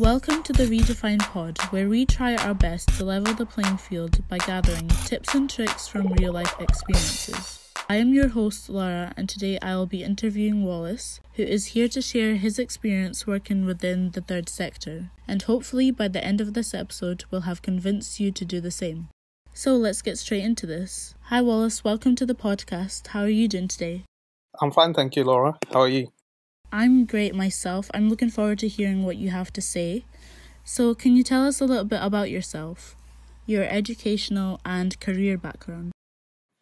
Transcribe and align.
Welcome 0.00 0.42
to 0.44 0.54
the 0.54 0.64
Redefine 0.64 1.18
Pod, 1.18 1.58
where 1.72 1.86
we 1.86 2.06
try 2.06 2.34
our 2.34 2.54
best 2.54 2.88
to 2.96 3.04
level 3.04 3.34
the 3.34 3.44
playing 3.44 3.76
field 3.76 4.26
by 4.30 4.38
gathering 4.38 4.88
tips 5.04 5.34
and 5.34 5.50
tricks 5.50 5.88
from 5.88 6.14
real 6.14 6.32
life 6.32 6.54
experiences. 6.58 7.70
I 7.86 7.96
am 7.96 8.14
your 8.14 8.28
host, 8.28 8.70
Laura, 8.70 9.12
and 9.18 9.28
today 9.28 9.58
I 9.60 9.76
will 9.76 9.84
be 9.84 10.02
interviewing 10.02 10.64
Wallace, 10.64 11.20
who 11.34 11.42
is 11.42 11.76
here 11.76 11.86
to 11.88 12.00
share 12.00 12.36
his 12.36 12.58
experience 12.58 13.26
working 13.26 13.66
within 13.66 14.12
the 14.12 14.22
third 14.22 14.48
sector. 14.48 15.10
And 15.28 15.42
hopefully, 15.42 15.90
by 15.90 16.08
the 16.08 16.24
end 16.24 16.40
of 16.40 16.54
this 16.54 16.72
episode, 16.72 17.26
we'll 17.30 17.42
have 17.42 17.60
convinced 17.60 18.18
you 18.18 18.32
to 18.32 18.44
do 18.46 18.58
the 18.58 18.70
same. 18.70 19.10
So 19.52 19.76
let's 19.76 20.00
get 20.00 20.16
straight 20.16 20.44
into 20.44 20.64
this. 20.64 21.14
Hi, 21.24 21.42
Wallace, 21.42 21.84
welcome 21.84 22.16
to 22.16 22.24
the 22.24 22.34
podcast. 22.34 23.08
How 23.08 23.20
are 23.20 23.28
you 23.28 23.48
doing 23.48 23.68
today? 23.68 24.04
I'm 24.62 24.70
fine, 24.70 24.94
thank 24.94 25.14
you, 25.14 25.24
Laura. 25.24 25.58
How 25.70 25.80
are 25.80 25.88
you? 25.88 26.08
I'm 26.72 27.04
great 27.04 27.34
myself. 27.34 27.90
I'm 27.92 28.08
looking 28.08 28.30
forward 28.30 28.60
to 28.60 28.68
hearing 28.68 29.04
what 29.04 29.16
you 29.16 29.30
have 29.30 29.52
to 29.54 29.60
say. 29.60 30.04
So, 30.64 30.94
can 30.94 31.16
you 31.16 31.24
tell 31.24 31.44
us 31.44 31.60
a 31.60 31.64
little 31.64 31.84
bit 31.84 32.00
about 32.02 32.30
yourself, 32.30 32.94
your 33.46 33.64
educational 33.64 34.60
and 34.64 34.98
career 35.00 35.36
background? 35.36 35.92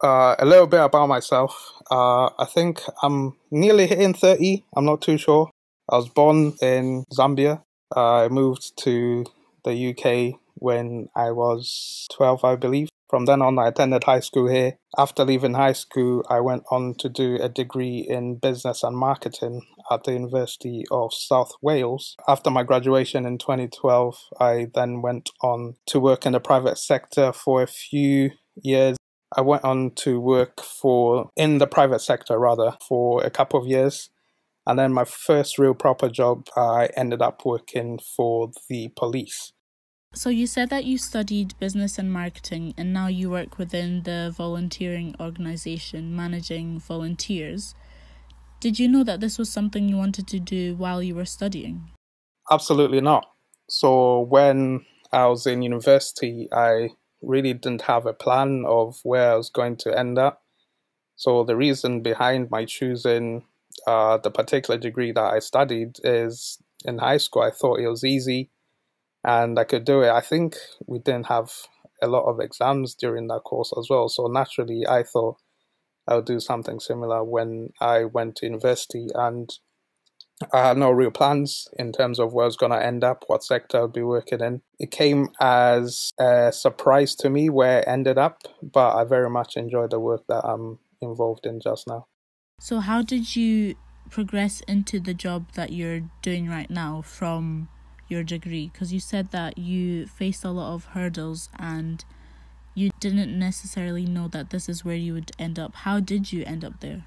Uh, 0.03 0.35
a 0.39 0.45
little 0.45 0.65
bit 0.65 0.81
about 0.81 1.07
myself. 1.07 1.73
Uh, 1.91 2.27
I 2.39 2.45
think 2.45 2.81
I'm 3.03 3.35
nearly 3.51 3.85
hitting 3.85 4.13
30. 4.13 4.63
I'm 4.75 4.85
not 4.85 5.01
too 5.01 5.17
sure. 5.17 5.51
I 5.91 5.97
was 5.97 6.09
born 6.09 6.53
in 6.61 7.03
Zambia. 7.13 7.61
Uh, 7.95 8.25
I 8.25 8.29
moved 8.29 8.77
to 8.83 9.25
the 9.63 9.89
UK 9.89 10.39
when 10.55 11.09
I 11.15 11.31
was 11.31 12.07
12, 12.13 12.45
I 12.45 12.55
believe. 12.55 12.89
From 13.09 13.25
then 13.25 13.41
on, 13.41 13.57
I 13.57 13.69
attended 13.69 14.03
high 14.03 14.19
school 14.19 14.47
here. 14.47 14.77
After 14.95 15.25
leaving 15.25 15.55
high 15.55 15.73
school, 15.73 16.23
I 16.29 16.41
went 16.41 16.63
on 16.69 16.93
to 16.99 17.09
do 17.09 17.39
a 17.41 17.49
degree 17.49 18.05
in 18.07 18.35
business 18.35 18.83
and 18.83 18.95
marketing 18.95 19.65
at 19.89 20.03
the 20.03 20.13
University 20.13 20.83
of 20.91 21.11
South 21.11 21.53
Wales. 21.59 22.15
After 22.27 22.51
my 22.51 22.61
graduation 22.61 23.25
in 23.25 23.39
2012, 23.39 24.15
I 24.39 24.67
then 24.75 25.01
went 25.01 25.31
on 25.41 25.75
to 25.87 25.99
work 25.99 26.27
in 26.27 26.33
the 26.33 26.39
private 26.39 26.77
sector 26.77 27.33
for 27.33 27.63
a 27.63 27.67
few 27.67 28.29
years. 28.61 28.95
I 29.35 29.41
went 29.41 29.63
on 29.63 29.91
to 29.97 30.19
work 30.19 30.61
for 30.61 31.31
in 31.35 31.57
the 31.57 31.67
private 31.67 32.01
sector 32.01 32.37
rather 32.37 32.77
for 32.87 33.23
a 33.23 33.31
couple 33.31 33.59
of 33.59 33.67
years. 33.67 34.11
And 34.67 34.77
then 34.77 34.93
my 34.93 35.05
first 35.05 35.57
real 35.57 35.73
proper 35.73 36.09
job, 36.09 36.47
I 36.55 36.89
ended 36.95 37.23
up 37.23 37.43
working 37.43 37.97
for 37.97 38.51
the 38.69 38.89
police. 38.95 39.51
So, 40.13 40.29
you 40.31 40.47
said 40.47 40.71
that 40.71 40.85
you 40.85 40.97
studied 40.97 41.57
business 41.59 41.99
and 41.99 42.11
marketing 42.11 42.73
and 42.77 42.91
now 42.91 43.07
you 43.07 43.29
work 43.29 43.59
within 43.59 44.03
the 44.03 44.33
volunteering 44.35 45.15
organization 45.19 46.15
managing 46.15 46.79
volunteers. 46.79 47.75
Did 48.59 48.79
you 48.79 48.87
know 48.87 49.03
that 49.03 49.19
this 49.19 49.37
was 49.37 49.51
something 49.51 49.87
you 49.87 49.97
wanted 49.97 50.27
to 50.27 50.39
do 50.39 50.75
while 50.75 51.03
you 51.03 51.13
were 51.13 51.25
studying? 51.25 51.91
Absolutely 52.49 53.01
not. 53.01 53.29
So, 53.69 54.21
when 54.21 54.83
I 55.11 55.27
was 55.27 55.45
in 55.45 55.61
university, 55.61 56.49
I 56.51 56.89
really 57.21 57.53
didn't 57.53 57.83
have 57.83 58.07
a 58.07 58.13
plan 58.13 58.65
of 58.67 58.99
where 59.03 59.33
I 59.33 59.35
was 59.35 59.51
going 59.51 59.77
to 59.77 59.97
end 59.97 60.17
up. 60.17 60.41
So, 61.17 61.43
the 61.43 61.55
reason 61.55 62.01
behind 62.01 62.49
my 62.49 62.65
choosing 62.65 63.45
uh, 63.85 64.17
the 64.17 64.31
particular 64.31 64.79
degree 64.79 65.11
that 65.11 65.33
I 65.33 65.37
studied 65.37 65.97
is 66.03 66.57
in 66.83 66.97
high 66.97 67.17
school, 67.17 67.43
I 67.43 67.51
thought 67.51 67.79
it 67.79 67.87
was 67.87 68.03
easy 68.03 68.49
and 69.23 69.59
I 69.59 69.63
could 69.63 69.85
do 69.85 70.01
it. 70.01 70.09
I 70.09 70.21
think 70.21 70.55
we 70.87 70.99
didn't 70.99 71.27
have 71.27 71.51
a 72.01 72.07
lot 72.07 72.25
of 72.25 72.39
exams 72.39 72.95
during 72.95 73.27
that 73.27 73.41
course 73.41 73.73
as 73.77 73.87
well. 73.89 74.09
So 74.09 74.27
naturally, 74.27 74.87
I 74.87 75.03
thought 75.03 75.37
I 76.07 76.15
would 76.15 76.25
do 76.25 76.39
something 76.39 76.79
similar 76.79 77.23
when 77.23 77.69
I 77.79 78.05
went 78.05 78.37
to 78.37 78.45
university, 78.45 79.07
and 79.13 79.49
I 80.53 80.67
had 80.67 80.77
no 80.77 80.91
real 80.91 81.11
plans 81.11 81.67
in 81.77 81.91
terms 81.91 82.19
of 82.19 82.33
where 82.33 82.45
I 82.45 82.47
was 82.47 82.55
going 82.55 82.71
to 82.71 82.83
end 82.83 83.03
up, 83.03 83.25
what 83.27 83.43
sector 83.43 83.83
I'd 83.83 83.93
be 83.93 84.03
working 84.03 84.39
in. 84.39 84.61
It 84.79 84.91
came 84.91 85.29
as 85.39 86.11
a 86.17 86.51
surprise 86.53 87.15
to 87.15 87.29
me 87.29 87.49
where 87.49 87.79
it 87.79 87.87
ended 87.87 88.17
up, 88.17 88.39
but 88.63 88.95
I 88.95 89.03
very 89.03 89.29
much 89.29 89.57
enjoyed 89.57 89.91
the 89.91 89.99
work 89.99 90.25
that 90.29 90.45
I'm 90.45 90.79
involved 91.01 91.45
in 91.45 91.59
just 91.59 91.87
now. 91.87 92.07
So, 92.59 92.79
how 92.79 93.01
did 93.01 93.35
you 93.35 93.75
progress 94.09 94.61
into 94.61 94.99
the 94.99 95.13
job 95.13 95.51
that 95.53 95.71
you're 95.71 96.01
doing 96.21 96.49
right 96.49 96.69
now 96.69 97.01
from 97.01 97.69
your 98.09 98.23
degree? 98.23 98.69
Because 98.71 98.91
you 98.91 98.99
said 98.99 99.31
that 99.31 99.57
you 99.57 100.07
faced 100.07 100.43
a 100.43 100.51
lot 100.51 100.73
of 100.73 100.85
hurdles 100.85 101.49
and 101.57 102.03
you 102.75 102.91
didn't 102.99 103.37
necessarily 103.37 104.05
know 104.05 104.27
that 104.27 104.49
this 104.49 104.69
is 104.69 104.85
where 104.85 104.95
you 104.95 105.13
would 105.13 105.31
end 105.37 105.59
up. 105.59 105.75
How 105.75 105.99
did 105.99 106.31
you 106.31 106.43
end 106.45 106.63
up 106.63 106.79
there? 106.79 107.05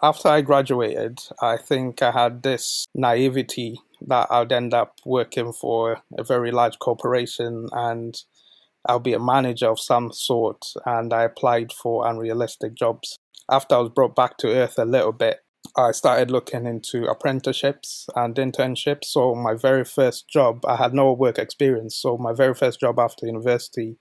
After 0.00 0.28
I 0.28 0.42
graduated, 0.42 1.18
I 1.42 1.56
think 1.56 2.02
I 2.02 2.12
had 2.12 2.42
this 2.42 2.86
naivety 2.94 3.80
that 4.06 4.28
I'd 4.30 4.52
end 4.52 4.72
up 4.72 4.94
working 5.04 5.52
for 5.52 6.02
a 6.16 6.22
very 6.22 6.52
large 6.52 6.78
corporation 6.78 7.66
and 7.72 8.14
I'll 8.86 9.00
be 9.00 9.12
a 9.12 9.18
manager 9.18 9.68
of 9.68 9.80
some 9.80 10.12
sort. 10.12 10.66
And 10.86 11.12
I 11.12 11.24
applied 11.24 11.72
for 11.72 12.06
unrealistic 12.06 12.74
jobs. 12.74 13.18
After 13.50 13.74
I 13.74 13.78
was 13.78 13.90
brought 13.90 14.14
back 14.14 14.36
to 14.38 14.54
earth 14.54 14.78
a 14.78 14.84
little 14.84 15.12
bit, 15.12 15.40
I 15.76 15.92
started 15.92 16.30
looking 16.30 16.66
into 16.66 17.04
apprenticeships 17.06 18.08
and 18.14 18.34
internships. 18.36 19.04
So 19.04 19.34
my 19.34 19.54
very 19.54 19.84
first 19.84 20.28
job, 20.28 20.64
I 20.66 20.76
had 20.76 20.94
no 20.94 21.12
work 21.12 21.38
experience. 21.38 21.96
So 21.96 22.16
my 22.16 22.32
very 22.32 22.54
first 22.54 22.80
job 22.80 22.98
after 22.98 23.26
university 23.26 23.98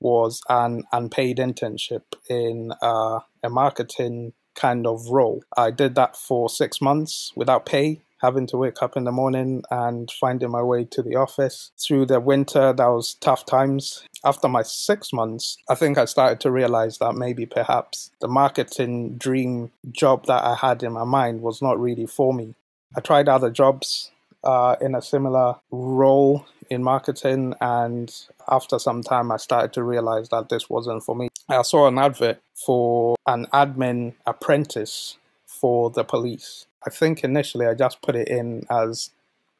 was 0.00 0.40
an 0.48 0.82
unpaid 0.92 1.38
internship 1.38 2.02
in 2.28 2.72
uh, 2.82 3.20
a 3.42 3.50
marketing 3.50 4.32
kind 4.54 4.86
of 4.86 5.06
role. 5.08 5.42
I 5.56 5.70
did 5.70 5.94
that 5.94 6.16
for 6.16 6.48
six 6.48 6.80
months 6.80 7.32
without 7.36 7.66
pay 7.66 8.02
having 8.20 8.46
to 8.48 8.56
wake 8.56 8.82
up 8.82 8.96
in 8.96 9.04
the 9.04 9.12
morning 9.12 9.62
and 9.70 10.10
finding 10.10 10.50
my 10.50 10.62
way 10.62 10.84
to 10.84 11.02
the 11.02 11.16
office. 11.16 11.72
Through 11.78 12.06
the 12.06 12.20
winter, 12.20 12.72
that 12.72 12.86
was 12.86 13.14
tough 13.14 13.46
times. 13.46 14.04
After 14.24 14.48
my 14.48 14.62
six 14.62 15.12
months, 15.12 15.56
I 15.68 15.74
think 15.74 15.98
I 15.98 16.04
started 16.04 16.40
to 16.40 16.50
realize 16.50 16.98
that 16.98 17.14
maybe 17.14 17.46
perhaps 17.46 18.10
the 18.20 18.28
marketing 18.28 19.16
dream 19.16 19.70
job 19.90 20.26
that 20.26 20.44
I 20.44 20.54
had 20.54 20.82
in 20.82 20.92
my 20.92 21.04
mind 21.04 21.40
was 21.40 21.62
not 21.62 21.80
really 21.80 22.06
for 22.06 22.34
me. 22.34 22.54
I 22.96 23.00
tried 23.00 23.28
other 23.28 23.50
jobs 23.50 24.10
uh, 24.44 24.76
in 24.80 24.94
a 24.94 25.02
similar 25.02 25.56
role 25.70 26.46
in 26.68 26.82
marketing, 26.84 27.54
and 27.60 28.14
after 28.48 28.78
some 28.78 29.02
time, 29.02 29.32
I 29.32 29.36
started 29.36 29.72
to 29.74 29.82
realize 29.82 30.28
that 30.28 30.48
this 30.48 30.70
wasn't 30.70 31.02
for 31.02 31.16
me. 31.16 31.28
I 31.48 31.62
saw 31.62 31.88
an 31.88 31.98
advert 31.98 32.40
for 32.54 33.16
an 33.26 33.46
admin 33.52 34.14
apprentice 34.26 35.16
for 35.60 35.90
the 35.90 36.04
police 36.04 36.66
I 36.86 36.90
think 36.90 37.22
initially 37.22 37.66
I 37.66 37.74
just 37.74 38.00
put 38.02 38.16
it 38.16 38.28
in 38.28 38.64
as 38.70 39.10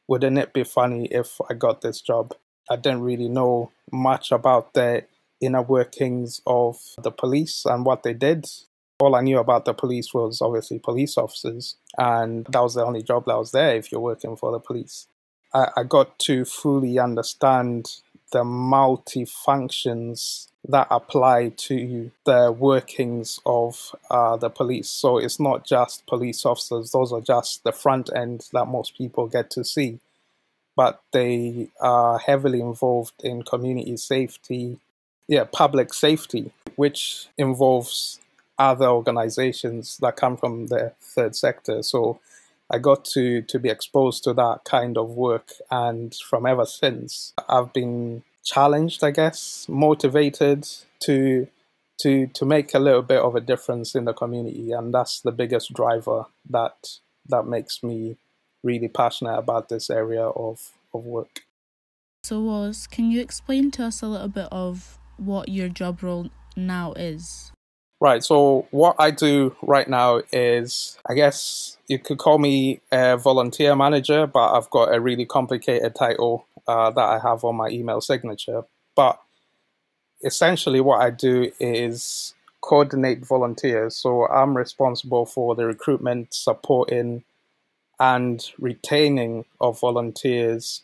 wouldn't 0.09 0.38
it 0.38 0.53
be 0.53 0.65
funny 0.65 1.06
if 1.06 1.41
I 1.49 1.55
got 1.55 1.83
this 1.83 2.00
job? 2.00 2.34
I 2.71 2.77
didn't 2.77 3.03
really 3.03 3.28
know 3.28 3.71
much 3.93 4.33
about 4.33 4.75
the 4.75 5.05
inner 5.41 5.62
workings 5.62 6.41
of 6.47 6.78
the 6.99 7.10
police 7.10 7.65
and 7.65 7.84
what 7.84 8.03
they 8.03 8.15
did. 8.15 8.47
All 8.99 9.15
I 9.15 9.21
knew 9.21 9.39
about 9.39 9.65
the 9.65 9.75
police 9.75 10.12
was 10.12 10.43
obviously 10.43 10.78
police 10.78 11.16
officers, 11.16 11.77
and 11.97 12.47
that 12.50 12.60
was 12.60 12.75
the 12.75 12.84
only 12.84 13.03
job 13.03 13.25
that 13.27 13.39
was 13.39 13.53
there 13.53 13.77
if 13.77 13.91
you're 13.91 14.00
working 14.00 14.37
for 14.37 14.53
the 14.53 14.59
police. 14.59 15.06
I, 15.55 15.69
I 15.77 15.83
got 15.84 16.19
to 16.21 16.44
fully 16.44 16.99
understand 16.99 18.00
the 18.31 18.45
multi 18.45 19.25
functions 19.25 20.49
that 20.69 20.87
apply 20.91 21.49
to 21.57 22.11
the 22.25 22.53
workings 22.53 23.41
of 23.47 23.95
uh, 24.11 24.37
the 24.37 24.51
police. 24.51 24.91
So 24.91 25.19
it's 25.19 25.41
not 25.41 25.65
just 25.65 26.07
police 26.07 26.45
officers, 26.45 26.91
those 26.91 27.13
are 27.13 27.21
just 27.21 27.65
the 27.65 27.73
front 27.73 28.11
end 28.15 28.49
that 28.53 28.67
most 28.67 28.97
people 28.97 29.27
get 29.27 29.51
to 29.53 29.65
see. 29.65 30.01
But 30.77 31.01
they 31.13 31.69
are 31.81 32.19
heavily 32.19 32.61
involved 32.61 33.15
in 33.25 33.43
community 33.43 33.97
safety, 33.97 34.79
yeah, 35.27 35.45
public 35.45 35.93
safety, 35.93 36.53
which 36.77 37.29
involves 37.37 38.21
other 38.59 38.87
organizations 38.87 39.97
that 39.99 40.17
come 40.17 40.37
from 40.37 40.67
the 40.67 40.93
third 41.01 41.35
sector. 41.35 41.83
So 41.83 42.21
I 42.71 42.79
got 42.79 43.05
to, 43.07 43.43
to 43.43 43.59
be 43.59 43.69
exposed 43.69 44.23
to 44.25 44.35
that 44.35 44.60
kind 44.65 44.97
of 44.97 45.10
work. 45.10 45.51
And 45.71 46.15
from 46.15 46.47
ever 46.47 46.66
since, 46.66 47.33
I've 47.49 47.72
been 47.72 48.22
challenged, 48.45 49.04
I 49.04 49.10
guess, 49.10 49.66
motivated 49.69 50.66
to 51.01 51.48
to 52.03 52.27
to 52.28 52.45
make 52.47 52.75
a 52.75 52.78
little 52.78 53.03
bit 53.03 53.21
of 53.21 53.34
a 53.34 53.41
difference 53.41 53.95
in 53.95 54.04
the 54.04 54.13
community, 54.13 54.72
and 54.72 54.92
that's 54.92 55.21
the 55.21 55.33
biggest 55.33 55.72
driver 55.72 56.25
that 56.48 56.98
that 57.28 57.47
makes 57.47 57.83
me 57.83 58.16
really 58.63 58.89
passionate 58.89 59.39
about 59.39 59.69
this 59.69 59.91
area 59.91 60.25
of 60.25 60.71
of 60.95 61.04
work. 61.04 61.42
So, 62.22 62.41
Wallace, 62.41 62.87
can 62.87 63.10
you 63.10 63.21
explain 63.21 63.71
to 63.72 63.84
us 63.84 64.03
a 64.03 64.07
little 64.07 64.28
bit 64.28 64.48
of 64.51 64.98
what 65.16 65.48
your 65.48 65.69
job 65.69 66.03
role 66.03 66.31
now 66.57 66.92
is? 66.92 67.53
Right. 68.01 68.22
So, 68.25 68.66
what 68.71 68.97
I 68.98 69.10
do 69.10 69.54
right 69.63 69.89
now 69.89 70.22
is, 70.33 70.98
I 71.09 71.15
guess 71.15 71.77
you 71.87 71.98
could 71.98 72.19
call 72.19 72.39
me 72.39 72.81
a 72.91 73.16
volunteer 73.16 73.75
manager, 73.77 74.27
but 74.27 74.54
I've 74.54 74.71
got 74.71 74.95
a 74.95 75.01
really 75.01 75.27
complicated 75.27 75.95
title 75.95 76.47
uh, 76.71 76.91
that 76.91 77.09
I 77.15 77.19
have 77.19 77.43
on 77.43 77.57
my 77.57 77.69
email 77.69 78.01
signature. 78.01 78.63
But 78.95 79.21
essentially, 80.22 80.81
what 80.81 81.01
I 81.01 81.11
do 81.11 81.51
is 81.59 82.34
coordinate 82.61 83.27
volunteers. 83.27 83.97
So 83.97 84.28
I'm 84.28 84.57
responsible 84.57 85.27
for 85.27 85.57
the 85.57 85.67
recruitment, 85.67 86.33
supporting, 86.33 87.25
and 87.99 88.49
retaining 88.59 89.47
of 89.61 89.81
volunteers 89.81 90.83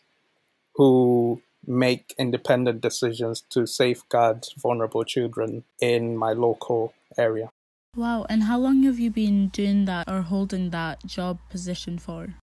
who 0.75 1.41
make 1.65 2.13
independent 2.17 2.81
decisions 2.81 3.43
to 3.49 3.65
safeguard 3.65 4.45
vulnerable 4.57 5.05
children 5.05 5.63
in 5.79 6.17
my 6.17 6.33
local 6.33 6.93
area. 7.17 7.49
Wow, 7.95 8.25
and 8.29 8.43
how 8.43 8.59
long 8.59 8.83
have 8.83 8.99
you 8.99 9.09
been 9.09 9.47
doing 9.47 9.85
that 9.85 10.09
or 10.09 10.21
holding 10.21 10.69
that 10.69 11.05
job 11.05 11.39
position 11.49 11.97
for? 11.97 12.35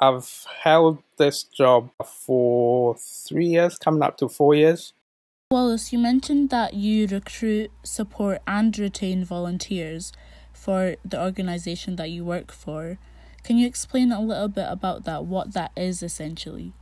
I've 0.00 0.46
held 0.62 1.02
this 1.16 1.42
job 1.42 1.90
for 2.04 2.96
three 2.96 3.46
years, 3.46 3.76
coming 3.78 4.02
up 4.02 4.16
to 4.18 4.28
four 4.28 4.54
years. 4.54 4.92
Wallace, 5.50 5.92
you 5.92 5.98
mentioned 5.98 6.50
that 6.50 6.74
you 6.74 7.06
recruit, 7.06 7.70
support, 7.82 8.40
and 8.46 8.78
retain 8.78 9.24
volunteers 9.24 10.12
for 10.52 10.96
the 11.04 11.20
organization 11.20 11.96
that 11.96 12.10
you 12.10 12.24
work 12.24 12.52
for. 12.52 12.98
Can 13.42 13.56
you 13.56 13.66
explain 13.66 14.12
a 14.12 14.20
little 14.20 14.48
bit 14.48 14.66
about 14.68 15.04
that, 15.04 15.24
what 15.24 15.54
that 15.54 15.72
is 15.76 16.02
essentially? 16.02 16.74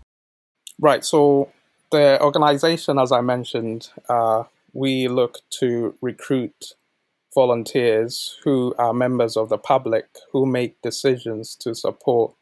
Right, 0.79 1.05
so 1.05 1.53
the 1.93 2.21
organization, 2.21 2.99
as 2.99 3.13
I 3.13 3.21
mentioned, 3.21 3.91
uh, 4.09 4.45
we 4.73 5.09
look 5.09 5.39
to 5.61 5.95
recruit 6.03 6.75
volunteers 7.35 8.39
who 8.45 8.75
are 8.79 8.93
members 8.93 9.37
of 9.37 9.49
the 9.49 9.59
public 9.59 10.07
who 10.33 10.45
make 10.45 10.81
decisions 10.83 11.55
to 11.57 11.75
support 11.75 12.35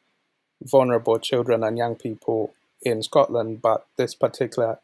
vulnerable 0.65 1.19
children 1.19 1.63
and 1.63 1.79
young 1.79 1.95
people 1.95 2.55
in 2.83 3.03
Scotland, 3.03 3.63
but 3.63 3.87
this 3.97 4.15
particular 4.15 4.79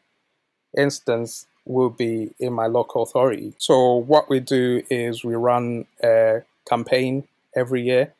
instance 0.77 1.47
will 1.65 1.89
be 1.89 2.33
in 2.39 2.53
my 2.53 2.65
local 2.67 3.03
authority. 3.03 3.53
So, 3.57 3.95
what 3.95 4.29
we 4.29 4.39
do 4.39 4.83
is 4.89 5.23
we 5.23 5.35
run 5.35 5.85
a 6.03 6.41
campaign 6.67 7.27
every 7.55 7.81
year 7.81 8.13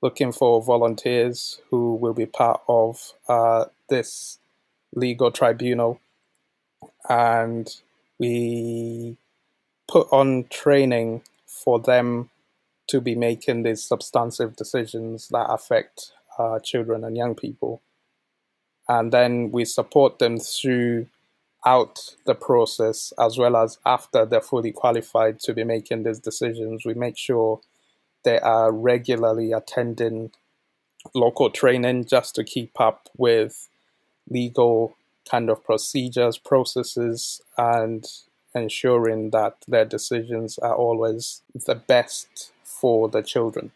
looking 0.00 0.32
for 0.32 0.62
volunteers 0.62 1.60
who 1.70 1.94
will 1.96 2.14
be 2.14 2.26
part 2.26 2.60
of 2.68 3.12
uh, 3.28 3.64
this 3.88 4.38
legal 4.94 5.30
tribunal. 5.30 6.00
And 7.08 7.68
we 8.18 9.16
put 9.88 10.08
on 10.12 10.46
training 10.50 11.22
for 11.46 11.80
them 11.80 12.30
to 12.88 13.00
be 13.00 13.14
making 13.14 13.62
these 13.62 13.82
substantive 13.82 14.56
decisions 14.56 15.28
that 15.28 15.46
affect 15.50 16.12
uh, 16.38 16.58
children 16.60 17.04
and 17.04 17.16
young 17.16 17.34
people. 17.34 17.82
And 18.88 19.12
then 19.12 19.50
we 19.50 19.64
support 19.64 20.18
them 20.18 20.38
throughout 20.38 22.16
the 22.24 22.34
process 22.34 23.12
as 23.18 23.36
well 23.36 23.56
as 23.56 23.78
after 23.84 24.24
they're 24.24 24.40
fully 24.40 24.72
qualified 24.72 25.40
to 25.40 25.52
be 25.52 25.64
making 25.64 26.04
these 26.04 26.18
decisions. 26.18 26.84
We 26.86 26.94
make 26.94 27.18
sure 27.18 27.60
they 28.24 28.38
are 28.38 28.72
regularly 28.72 29.52
attending 29.52 30.30
local 31.14 31.50
training 31.50 32.06
just 32.06 32.34
to 32.34 32.44
keep 32.44 32.80
up 32.80 33.08
with 33.16 33.68
legal 34.28 34.96
kind 35.30 35.50
of 35.50 35.64
procedures, 35.64 36.38
processes, 36.38 37.40
and 37.56 38.06
ensuring 38.54 39.30
that 39.30 39.56
their 39.68 39.84
decisions 39.84 40.58
are 40.58 40.74
always 40.74 41.42
the 41.54 41.74
best 41.74 42.52
for 42.64 43.08
the 43.08 43.22
children. 43.22 43.72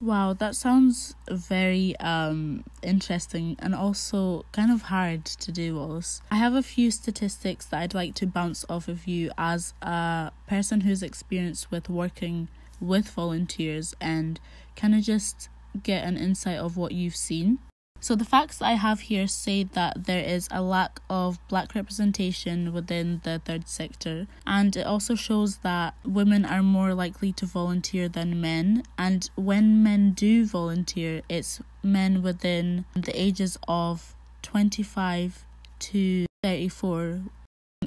Wow, 0.00 0.32
that 0.34 0.54
sounds 0.54 1.16
very 1.28 1.96
um, 1.96 2.62
interesting 2.84 3.56
and 3.58 3.74
also 3.74 4.44
kind 4.52 4.70
of 4.70 4.82
hard 4.82 5.24
to 5.24 5.50
do, 5.50 5.74
Wallace. 5.74 6.22
I 6.30 6.36
have 6.36 6.54
a 6.54 6.62
few 6.62 6.92
statistics 6.92 7.66
that 7.66 7.80
I'd 7.80 7.94
like 7.94 8.14
to 8.14 8.26
bounce 8.26 8.64
off 8.68 8.86
of 8.86 9.08
you 9.08 9.32
as 9.36 9.74
a 9.82 10.30
person 10.46 10.82
who's 10.82 11.02
experienced 11.02 11.72
with 11.72 11.90
working 11.90 12.46
with 12.80 13.10
volunteers 13.10 13.92
and 14.00 14.38
kind 14.76 14.94
of 14.94 15.02
just 15.02 15.48
get 15.82 16.04
an 16.04 16.16
insight 16.16 16.58
of 16.58 16.76
what 16.76 16.92
you've 16.92 17.16
seen. 17.16 17.58
So, 18.00 18.14
the 18.14 18.24
facts 18.24 18.62
I 18.62 18.72
have 18.72 19.00
here 19.00 19.26
say 19.26 19.64
that 19.64 20.04
there 20.06 20.22
is 20.22 20.48
a 20.50 20.62
lack 20.62 21.00
of 21.10 21.38
black 21.48 21.74
representation 21.74 22.72
within 22.72 23.20
the 23.24 23.40
third 23.44 23.68
sector, 23.68 24.26
and 24.46 24.76
it 24.76 24.86
also 24.86 25.14
shows 25.14 25.58
that 25.58 25.94
women 26.04 26.44
are 26.44 26.62
more 26.62 26.94
likely 26.94 27.32
to 27.32 27.46
volunteer 27.46 28.08
than 28.08 28.40
men. 28.40 28.84
And 28.96 29.28
when 29.34 29.82
men 29.82 30.12
do 30.12 30.46
volunteer, 30.46 31.22
it's 31.28 31.60
men 31.82 32.22
within 32.22 32.84
the 32.94 33.20
ages 33.20 33.58
of 33.66 34.14
25 34.42 35.44
to 35.80 36.26
34. 36.42 37.22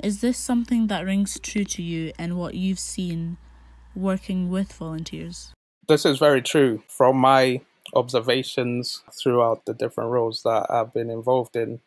Is 0.04 0.22
this 0.22 0.38
something 0.38 0.88
that 0.88 1.06
rings 1.06 1.40
true 1.40 1.66
to 1.66 1.82
you 1.82 2.12
and 2.18 2.38
what 2.38 2.56
you've 2.56 2.80
seen 2.80 3.38
working 3.96 4.50
with 4.50 4.74
volunteers? 4.74 5.54
This 5.88 6.06
is 6.06 6.18
very 6.18 6.42
true. 6.42 6.84
From 6.88 7.18
my 7.18 7.62
observations 7.94 9.04
throughout 9.12 9.66
the 9.66 9.74
different 9.74 10.12
roles 10.12 10.44
that 10.44 10.68
I've 10.70 10.94
been 10.94 11.10
involved 11.10 11.56
in, 11.56 11.82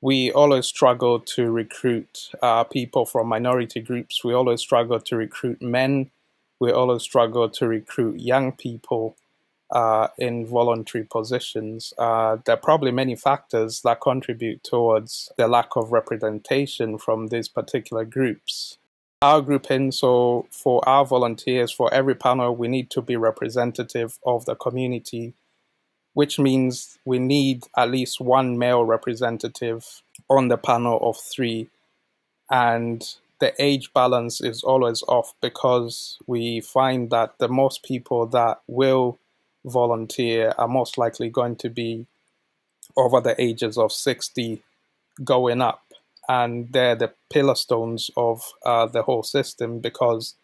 we 0.00 0.30
always 0.30 0.66
struggle 0.66 1.20
to 1.20 1.50
recruit 1.50 2.30
uh, 2.42 2.64
people 2.64 3.06
from 3.06 3.28
minority 3.28 3.80
groups. 3.80 4.22
We 4.22 4.34
always 4.34 4.60
struggle 4.60 5.00
to 5.00 5.16
recruit 5.16 5.62
men. 5.62 6.10
We 6.60 6.70
always 6.70 7.02
struggle 7.02 7.48
to 7.50 7.66
recruit 7.66 8.20
young 8.20 8.52
people 8.52 9.16
uh, 9.70 10.08
in 10.18 10.46
voluntary 10.46 11.04
positions. 11.04 11.92
Uh, 11.98 12.36
there 12.44 12.54
are 12.54 12.58
probably 12.58 12.92
many 12.92 13.16
factors 13.16 13.82
that 13.82 14.00
contribute 14.00 14.62
towards 14.62 15.32
the 15.36 15.48
lack 15.48 15.76
of 15.76 15.92
representation 15.92 16.98
from 16.98 17.28
these 17.28 17.48
particular 17.48 18.04
groups 18.04 18.78
our 19.22 19.40
grouping, 19.40 19.92
so 19.92 20.46
for 20.50 20.86
our 20.88 21.04
volunteers, 21.04 21.72
for 21.72 21.92
every 21.92 22.14
panel, 22.14 22.54
we 22.54 22.68
need 22.68 22.90
to 22.90 23.00
be 23.00 23.16
representative 23.16 24.18
of 24.26 24.44
the 24.44 24.54
community, 24.54 25.34
which 26.12 26.38
means 26.38 26.98
we 27.04 27.18
need 27.18 27.64
at 27.76 27.90
least 27.90 28.20
one 28.20 28.58
male 28.58 28.84
representative 28.84 30.02
on 30.28 30.48
the 30.48 30.58
panel 30.58 30.98
of 31.02 31.16
three. 31.16 31.68
And 32.50 33.02
the 33.40 33.54
age 33.58 33.92
balance 33.92 34.40
is 34.40 34.62
always 34.62 35.02
off 35.08 35.34
because 35.40 36.18
we 36.26 36.60
find 36.60 37.10
that 37.10 37.38
the 37.38 37.48
most 37.48 37.82
people 37.82 38.26
that 38.26 38.60
will 38.66 39.18
volunteer 39.64 40.54
are 40.58 40.68
most 40.68 40.96
likely 40.96 41.28
going 41.28 41.56
to 41.56 41.70
be 41.70 42.06
over 42.96 43.20
the 43.20 43.40
ages 43.40 43.76
of 43.76 43.92
60 43.92 44.62
going 45.24 45.60
up 45.60 45.85
and 46.28 46.72
they're 46.72 46.96
the 46.96 47.12
pillar 47.30 47.54
stones 47.54 48.10
of 48.16 48.42
uh, 48.64 48.86
the 48.86 49.02
whole 49.02 49.22
system 49.22 49.80
because 49.80 50.34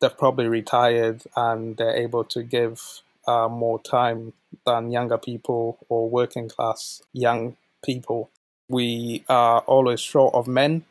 they've 0.00 0.16
probably 0.16 0.48
retired 0.48 1.22
and 1.36 1.76
they're 1.76 1.96
able 1.96 2.24
to 2.24 2.42
give 2.42 3.02
uh, 3.26 3.48
more 3.48 3.80
time 3.82 4.32
than 4.66 4.90
younger 4.90 5.18
people 5.18 5.78
or 5.88 6.08
working 6.08 6.48
class 6.48 7.02
young 7.12 7.56
people. 7.84 8.30
We 8.68 9.24
are 9.28 9.60
always 9.60 10.00
short 10.00 10.34
of 10.34 10.46
men. 10.46 10.84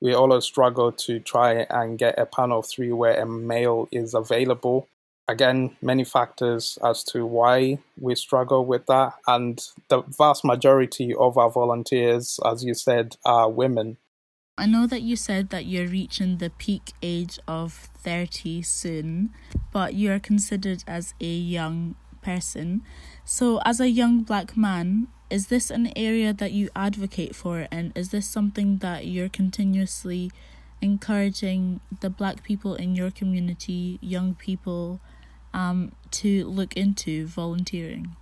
We 0.00 0.12
always 0.14 0.44
struggle 0.44 0.92
to 0.92 1.18
try 1.20 1.66
and 1.70 1.98
get 1.98 2.18
a 2.18 2.26
panel 2.26 2.60
of 2.60 2.66
three 2.66 2.92
where 2.92 3.18
a 3.20 3.26
male 3.26 3.88
is 3.90 4.14
available 4.14 4.88
again, 5.28 5.76
many 5.82 6.04
factors 6.04 6.78
as 6.84 7.02
to 7.04 7.26
why 7.26 7.78
we 7.98 8.14
struggle 8.14 8.64
with 8.64 8.86
that. 8.86 9.14
And 9.26 9.62
the 9.88 10.02
vast 10.02 10.44
majority 10.44 11.14
of 11.14 11.36
our 11.36 11.50
volunteers, 11.50 12.38
as 12.44 12.64
you 12.64 12.74
said, 12.74 13.16
are 13.24 13.50
women. 13.50 13.96
I 14.58 14.66
know 14.66 14.86
that 14.86 15.02
you 15.02 15.16
said 15.16 15.50
that 15.50 15.66
you're 15.66 15.86
reaching 15.86 16.38
the 16.38 16.48
peak 16.50 16.92
age 17.02 17.38
of 17.46 17.90
30 17.98 18.62
soon, 18.62 19.34
but 19.70 19.94
you're 19.94 20.18
considered 20.18 20.82
as 20.86 21.12
a 21.20 21.26
young 21.26 21.94
person. 22.22 22.82
So, 23.24 23.60
as 23.66 23.80
a 23.80 23.90
young 23.90 24.22
black 24.22 24.56
man, 24.56 25.08
is 25.28 25.48
this 25.48 25.70
an 25.70 25.92
area 25.94 26.32
that 26.32 26.52
you 26.52 26.70
advocate 26.74 27.34
for, 27.34 27.66
and 27.70 27.92
is 27.94 28.10
this 28.10 28.26
something 28.26 28.78
that 28.78 29.06
you're 29.06 29.28
continuously 29.28 30.30
encouraging 30.80 31.80
the 32.00 32.08
black 32.08 32.42
people 32.42 32.74
in 32.74 32.94
your 32.94 33.10
community, 33.10 33.98
young 34.00 34.34
people, 34.34 35.00
um, 35.56 35.92
to 36.12 36.44
look 36.44 36.76
into 36.76 37.26
volunteering? 37.26 38.14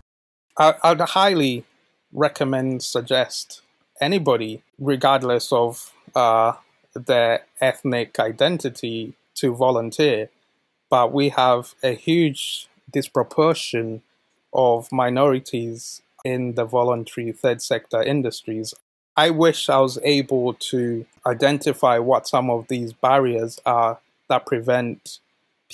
I, 0.57 0.75
I'd 0.83 1.00
highly 1.00 1.64
recommend, 2.12 2.83
suggest 2.83 3.61
anybody, 4.00 4.62
regardless 4.79 5.53
of 5.53 5.93
uh, 6.14 6.53
their 6.95 7.45
ethnic 7.61 8.19
identity, 8.19 9.14
to 9.35 9.53
volunteer. 9.53 10.31
But 10.88 11.12
we 11.12 11.31
have 11.31 11.75
a 11.83 11.95
huge 11.95 12.69
disproportion 12.93 14.03
of 14.53 14.93
minorities 14.93 16.03
in 16.25 16.55
the 16.55 16.64
voluntary 16.64 17.33
third 17.33 17.61
sector 17.61 18.00
industries. 18.00 18.73
I 19.17 19.31
wish 19.31 19.69
I 19.69 19.81
was 19.81 19.99
able 20.05 20.55
to 20.55 21.05
identify 21.26 21.99
what 21.99 22.29
some 22.29 22.49
of 22.49 22.69
these 22.69 22.93
barriers 22.93 23.61
are 23.67 23.99
that 24.29 24.47
prevent 24.47 25.19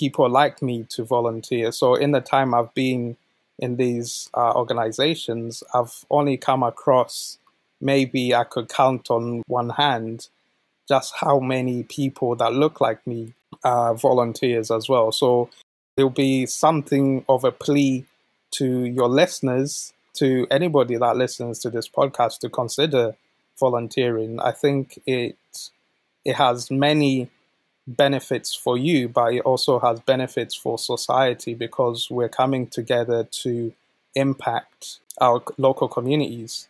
people 0.01 0.29
like 0.31 0.63
me 0.63 0.77
to 0.95 1.05
volunteer. 1.05 1.71
So 1.73 1.95
in 1.95 2.11
the 2.13 2.23
time 2.23 2.55
I've 2.55 2.73
been 2.75 3.17
in 3.59 3.77
these 3.77 4.31
uh, 4.35 4.53
organizations, 4.55 5.63
I've 5.75 5.95
only 6.11 6.37
come 6.39 6.63
across 6.63 7.39
maybe 7.83 8.35
I 8.35 8.45
could 8.45 8.69
count 8.69 9.11
on 9.11 9.43
one 9.47 9.71
hand 9.71 10.29
just 10.89 11.15
how 11.17 11.39
many 11.39 11.83
people 11.83 12.35
that 12.37 12.53
look 12.53 12.81
like 12.81 13.07
me 13.07 13.35
are 13.63 13.95
volunteers 13.95 14.71
as 14.71 14.89
well. 14.89 15.13
So 15.13 15.51
it'll 15.97 16.11
be 16.11 16.47
something 16.47 17.25
of 17.29 17.45
a 17.45 17.53
plea 17.53 18.07
to 18.53 18.85
your 18.85 19.09
listeners, 19.09 19.93
to 20.15 20.47
anybody 20.51 20.97
that 20.97 21.17
listens 21.17 21.59
to 21.61 21.71
this 21.71 21.89
podcast 21.89 22.41
to 22.41 22.49
consider 22.49 23.15
volunteering, 23.61 24.41
I 24.41 24.53
think 24.53 25.01
it 25.07 25.37
it 26.25 26.35
has 26.35 26.71
many 26.71 27.31
benefits 27.97 28.55
for 28.55 28.79
you, 28.79 29.09
but 29.09 29.35
it 29.35 29.41
also 29.41 29.79
has 29.81 30.01
benefits 30.01 30.55
for 30.55 30.79
society 30.79 31.55
because 31.55 32.11
we're 32.11 32.29
coming 32.29 32.67
together 32.67 33.25
to 33.43 33.73
impact 34.15 35.01
our 35.21 35.43
local 35.59 35.89
communities. 35.89 36.69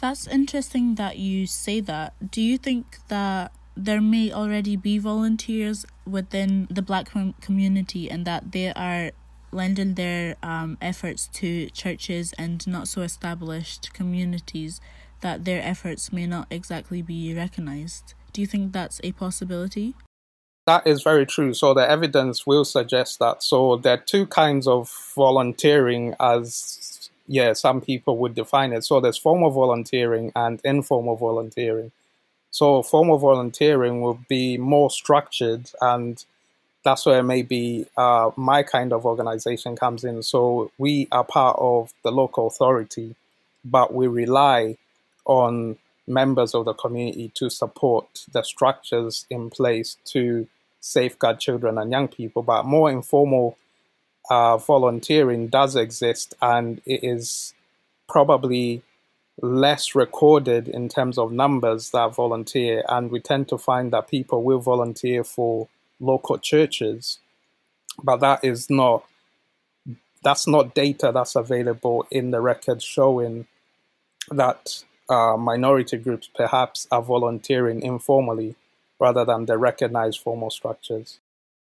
That's 0.00 0.26
interesting 0.26 0.94
that 0.94 1.18
you 1.18 1.46
say 1.46 1.80
that. 1.80 2.14
Do 2.30 2.40
you 2.40 2.56
think 2.56 2.98
that 3.08 3.52
there 3.76 4.00
may 4.00 4.32
already 4.32 4.76
be 4.76 4.98
volunteers 4.98 5.86
within 6.06 6.66
the 6.70 6.82
black 6.82 7.10
community 7.40 8.10
and 8.10 8.24
that 8.24 8.52
they 8.52 8.72
are 8.72 9.12
lending 9.50 9.94
their 9.94 10.36
um, 10.42 10.76
efforts 10.80 11.26
to 11.28 11.70
churches 11.70 12.32
and 12.38 12.66
not 12.66 12.86
so 12.86 13.02
established 13.02 13.92
communities 13.94 14.80
that 15.20 15.44
their 15.44 15.62
efforts 15.62 16.12
may 16.12 16.26
not 16.26 16.46
exactly 16.50 17.02
be 17.02 17.34
recognized? 17.34 18.14
Do 18.32 18.40
you 18.40 18.46
think 18.46 18.72
that's 18.72 19.00
a 19.02 19.12
possibility? 19.12 19.94
That 20.68 20.86
is 20.86 21.02
very 21.02 21.24
true. 21.24 21.54
So 21.54 21.72
the 21.72 21.88
evidence 21.88 22.46
will 22.46 22.66
suggest 22.66 23.20
that. 23.20 23.42
So 23.42 23.76
there 23.76 23.94
are 23.94 24.04
two 24.14 24.26
kinds 24.26 24.66
of 24.66 24.92
volunteering 25.16 26.14
as 26.20 27.08
yeah, 27.26 27.54
some 27.54 27.80
people 27.80 28.18
would 28.18 28.34
define 28.34 28.74
it. 28.74 28.84
So 28.84 29.00
there's 29.00 29.16
formal 29.16 29.50
volunteering 29.50 30.30
and 30.36 30.60
informal 30.64 31.16
volunteering. 31.16 31.90
So 32.50 32.82
formal 32.82 33.16
volunteering 33.16 34.02
will 34.02 34.20
be 34.28 34.58
more 34.58 34.90
structured 34.90 35.70
and 35.80 36.22
that's 36.82 37.06
where 37.06 37.22
maybe 37.22 37.86
uh, 37.96 38.32
my 38.36 38.62
kind 38.62 38.92
of 38.92 39.06
organization 39.06 39.74
comes 39.74 40.04
in. 40.04 40.22
So 40.22 40.70
we 40.76 41.08
are 41.10 41.24
part 41.24 41.56
of 41.58 41.94
the 42.04 42.12
local 42.12 42.46
authority, 42.46 43.14
but 43.64 43.94
we 43.94 44.06
rely 44.06 44.76
on 45.24 45.78
members 46.06 46.54
of 46.54 46.66
the 46.66 46.74
community 46.74 47.32
to 47.36 47.48
support 47.48 48.26
the 48.30 48.42
structures 48.42 49.24
in 49.30 49.48
place 49.48 49.96
to 50.04 50.46
safeguard 50.80 51.40
children 51.40 51.78
and 51.78 51.90
young 51.90 52.08
people, 52.08 52.42
but 52.42 52.64
more 52.64 52.90
informal 52.90 53.56
uh, 54.30 54.56
volunteering 54.56 55.48
does 55.48 55.76
exist 55.76 56.34
and 56.42 56.80
it 56.84 57.00
is 57.02 57.54
probably 58.08 58.82
less 59.40 59.94
recorded 59.94 60.68
in 60.68 60.88
terms 60.88 61.18
of 61.18 61.32
numbers 61.32 61.90
that 61.90 62.14
volunteer. 62.14 62.84
And 62.88 63.10
we 63.10 63.20
tend 63.20 63.48
to 63.48 63.58
find 63.58 63.92
that 63.92 64.08
people 64.08 64.42
will 64.42 64.58
volunteer 64.58 65.24
for 65.24 65.68
local 66.00 66.38
churches, 66.38 67.18
but 68.02 68.18
that 68.18 68.44
is 68.44 68.68
not 68.68 69.04
that's 70.22 70.48
not 70.48 70.74
data 70.74 71.12
that's 71.14 71.36
available 71.36 72.04
in 72.10 72.32
the 72.32 72.40
records 72.40 72.82
showing 72.82 73.46
that 74.30 74.82
uh, 75.08 75.36
minority 75.36 75.96
groups 75.96 76.28
perhaps 76.34 76.88
are 76.90 77.02
volunteering 77.02 77.80
informally 77.82 78.56
rather 79.00 79.24
than 79.24 79.46
the 79.46 79.58
recognized 79.58 80.20
formal 80.20 80.50
structures. 80.50 81.20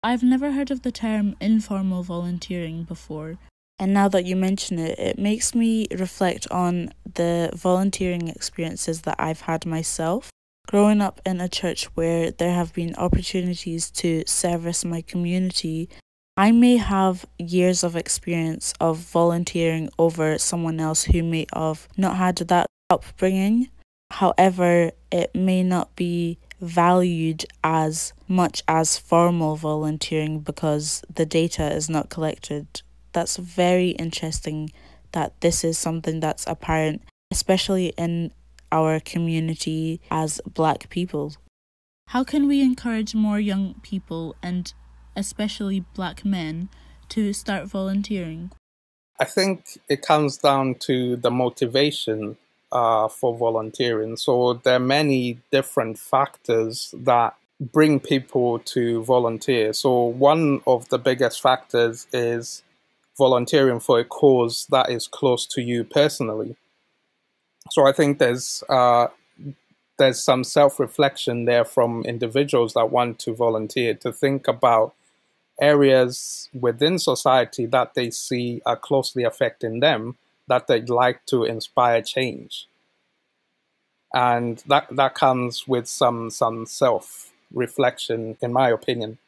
I've 0.02 0.24
never 0.24 0.52
heard 0.52 0.72
of 0.72 0.84
the 0.84 0.92
term 0.92 1.36
informal 1.42 2.04
volunteering 2.04 2.84
before. 2.84 3.38
And 3.78 3.94
now 3.94 4.10
that 4.10 4.26
you 4.26 4.36
mention 4.36 4.78
it, 4.78 5.00
it 5.00 5.18
makes 5.20 5.56
me 5.56 5.88
reflect 5.92 6.50
on 6.52 6.94
the 7.16 7.50
volunteering 7.54 8.28
experiences 8.28 9.02
that 9.02 9.16
I've 9.20 9.42
had 9.42 9.66
myself. 9.66 10.30
Growing 10.68 11.02
up 11.02 11.20
in 11.26 11.42
a 11.42 11.50
church 11.50 11.86
where 11.96 12.30
there 12.30 12.54
have 12.54 12.74
been 12.74 12.94
opportunities 12.96 13.90
to 13.92 14.24
service 14.28 14.86
my 14.86 15.02
community, 15.02 15.90
I 16.38 16.52
may 16.52 16.78
have 16.78 17.26
years 17.38 17.84
of 17.84 17.96
experience 17.96 18.74
of 18.80 18.98
volunteering 18.98 19.90
over 19.98 20.38
someone 20.38 20.80
else 20.80 21.06
who 21.06 21.24
may 21.24 21.48
have 21.54 21.88
not 21.98 22.18
had 22.18 22.36
that 22.38 22.68
upbringing. 22.90 23.70
However, 24.12 24.92
it 25.12 25.34
may 25.34 25.64
not 25.64 25.96
be 25.96 26.38
valued 26.60 27.46
as 27.64 28.14
much 28.28 28.64
as 28.68 28.98
formal 28.98 29.56
volunteering 29.56 30.40
because 30.40 31.04
the 31.14 31.26
data 31.26 31.72
is 31.74 31.90
not 31.90 32.10
collected. 32.10 32.82
That's 33.14 33.38
very 33.38 33.92
interesting 33.92 34.72
that 35.12 35.40
this 35.42 35.64
is 35.64 35.78
something 35.78 36.20
that's 36.20 36.46
apparent, 36.48 37.02
especially 37.32 37.88
in 37.98 38.32
our 38.72 39.00
community 39.00 40.02
as 40.12 40.42
black 40.46 40.90
people. 40.90 41.34
How 42.08 42.24
can 42.24 42.48
we 42.48 42.62
encourage 42.62 43.16
more 43.16 43.40
young 43.40 43.76
people 43.82 44.36
and 44.42 44.74
especially 45.16 45.86
black 45.94 46.26
men 46.26 46.70
to 47.10 47.34
start 47.34 47.68
volunteering? 47.68 48.52
I 49.20 49.26
think 49.26 49.78
it 49.90 50.02
comes 50.02 50.38
down 50.38 50.76
to 50.76 51.18
the 51.18 51.30
motivation 51.30 52.38
uh, 52.72 53.08
for 53.08 53.38
volunteering. 53.38 54.18
So 54.18 54.54
there 54.54 54.76
are 54.76 54.80
many 54.80 55.40
different 55.52 55.98
factors 55.98 56.94
that 56.98 57.36
bring 57.60 58.00
people 58.00 58.60
to 58.60 59.04
volunteer. 59.04 59.74
So 59.74 60.04
one 60.04 60.62
of 60.66 60.88
the 60.90 60.98
biggest 60.98 61.42
factors 61.42 62.08
is 62.14 62.64
volunteering 63.18 63.80
for 63.80 64.00
a 64.00 64.06
cause 64.06 64.66
that 64.70 64.90
is 64.90 65.08
close 65.08 65.46
to 65.48 65.62
you 65.62 65.84
personally. 65.84 66.56
So 67.72 67.86
I 67.86 67.92
think 67.92 68.18
there's 68.20 68.64
uh, 68.70 69.08
there's 69.98 70.24
some 70.24 70.46
self-reflection 70.46 71.46
there 71.46 71.66
from 71.66 72.04
individuals 72.04 72.74
that 72.74 72.90
want 72.90 73.20
to 73.20 73.34
volunteer 73.34 73.94
to 73.96 74.14
think 74.14 74.48
about 74.48 74.94
areas 75.60 76.50
within 76.54 76.98
society 76.98 77.66
that 77.66 77.94
they 77.94 78.10
see 78.10 78.62
are 78.66 78.78
closely 78.78 79.24
affecting 79.24 79.82
them 79.82 80.16
that 80.50 80.68
they'd 80.68 80.90
like 80.90 81.26
to 81.28 81.46
inspire 81.46 82.02
change. 82.02 82.68
And 84.14 84.62
that, 84.68 84.88
that 84.96 85.16
comes 85.16 85.68
with 85.68 85.88
some, 85.88 86.30
some 86.30 86.66
self 86.66 87.32
reflection, 87.54 88.38
in 88.42 88.52
my 88.52 88.70
opinion. 88.70 89.20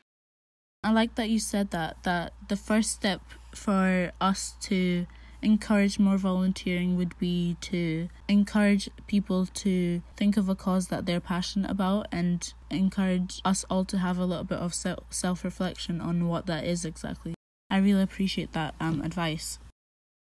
I 0.83 0.91
like 0.91 1.15
that 1.15 1.29
you 1.29 1.39
said 1.39 1.71
that, 1.71 2.03
that 2.03 2.33
the 2.49 2.55
first 2.55 2.91
step 2.91 3.21
for 3.53 4.11
us 4.19 4.55
to 4.61 5.05
encourage 5.43 5.99
more 5.99 6.17
volunteering 6.17 6.95
would 6.97 7.17
be 7.17 7.57
to 7.61 8.09
encourage 8.27 8.89
people 9.07 9.45
to 9.45 10.01
think 10.15 10.37
of 10.37 10.49
a 10.49 10.55
cause 10.55 10.87
that 10.87 11.05
they're 11.05 11.19
passionate 11.19 11.69
about 11.69 12.07
and 12.11 12.53
encourage 12.69 13.41
us 13.43 13.65
all 13.69 13.85
to 13.85 13.97
have 13.97 14.17
a 14.17 14.25
little 14.25 14.43
bit 14.43 14.59
of 14.59 14.73
self 14.73 15.43
reflection 15.43 16.01
on 16.01 16.27
what 16.27 16.45
that 16.45 16.63
is 16.63 16.85
exactly. 16.85 17.33
I 17.69 17.77
really 17.77 18.03
appreciate 18.03 18.53
that 18.53 18.75
um, 18.79 19.01
advice. 19.01 19.59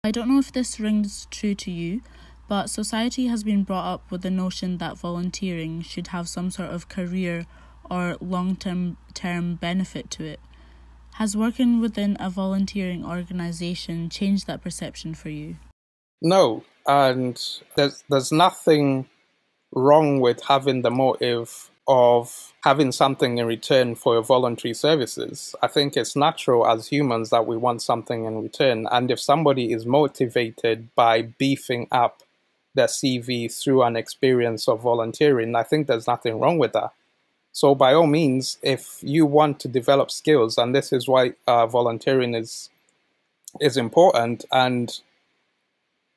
I 0.07 0.13
don't 0.13 0.29
know 0.29 0.39
if 0.39 0.53
this 0.53 0.79
rings 0.79 1.27
true 1.33 1.57
to 1.57 1.69
you, 1.69 2.01
but 2.47 2.71
society 2.71 3.27
has 3.27 3.43
been 3.43 3.65
brought 3.65 3.93
up 3.93 4.09
with 4.09 4.23
the 4.23 4.31
notion 4.31 4.79
that 4.79 4.97
volunteering 4.97 5.83
should 5.83 6.07
have 6.09 6.29
some 6.29 6.53
sort 6.53 6.71
of 6.71 6.89
career 6.89 7.45
or 7.91 8.17
long 8.21 8.55
term 8.55 8.99
term 9.15 9.57
benefit 9.57 10.09
to 10.13 10.25
it. 10.25 10.39
Has 11.15 11.37
working 11.37 11.81
within 11.81 12.17
a 12.21 12.31
volunteering 12.31 13.05
organization 13.05 14.09
changed 14.09 14.47
that 14.47 14.63
perception 14.63 15.13
for 15.13 15.29
you? 15.29 15.57
No, 16.23 16.63
and 16.87 17.37
there's 17.75 18.05
there's 18.09 18.31
nothing 18.31 19.09
wrong 19.73 20.21
with 20.21 20.41
having 20.45 20.83
the 20.83 20.91
motive 20.93 21.69
of 21.89 22.55
having 22.67 22.91
something 22.91 23.39
in 23.39 23.47
return 23.47 23.95
for 23.95 24.15
your 24.15 24.25
voluntary 24.25 24.75
services. 24.75 25.55
I 25.63 25.69
think 25.69 25.97
it's 25.97 26.17
natural 26.17 26.67
as 26.67 26.89
humans 26.89 27.31
that 27.31 27.47
we 27.47 27.57
want 27.57 27.81
something 27.81 28.25
in 28.25 28.43
return. 28.43 28.89
And 28.91 29.09
if 29.09 29.21
somebody 29.21 29.73
is 29.73 29.87
motivated 29.87 30.93
by 30.97 31.23
beefing 31.23 31.87
up 31.93 32.25
their 32.75 32.89
CV 32.89 33.31
through 33.57 33.85
an 33.85 33.95
experience 33.95 34.67
of 34.67 34.81
volunteering, 34.81 35.55
I 35.55 35.63
think 35.63 35.87
there's 35.87 36.09
nothing 36.09 36.41
wrong 36.41 36.59
with 36.59 36.73
that. 36.73 36.91
So, 37.53 37.77
by 37.77 37.95
all 37.95 38.09
means, 38.09 38.59
if 38.63 38.99
you 39.01 39.27
want 39.27 39.61
to 39.61 39.69
develop 39.69 40.11
skills, 40.11 40.59
and 40.59 40.75
this 40.75 40.93
is 40.93 41.07
why 41.07 41.35
uh, 41.47 41.69
volunteering 41.69 42.35
is 42.35 42.69
is 43.61 43.77
important 43.77 44.45
and 44.51 45.01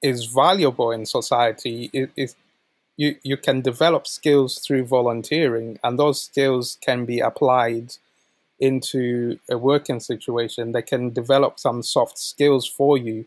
is 0.01 0.25
valuable 0.25 0.89
in 0.89 1.05
society, 1.05 1.91
it, 1.93 2.33
you, 2.99 3.15
you 3.23 3.37
can 3.37 3.61
develop 3.61 4.05
skills 4.05 4.59
through 4.59 4.83
volunteering, 4.83 5.79
and 5.85 5.97
those 5.97 6.21
skills 6.21 6.77
can 6.81 7.05
be 7.05 7.21
applied 7.21 7.93
into 8.59 9.39
a 9.49 9.57
working 9.57 10.01
situation. 10.01 10.73
They 10.73 10.81
can 10.81 11.11
develop 11.11 11.59
some 11.59 11.81
soft 11.81 12.17
skills 12.17 12.67
for 12.67 12.97
you, 12.97 13.25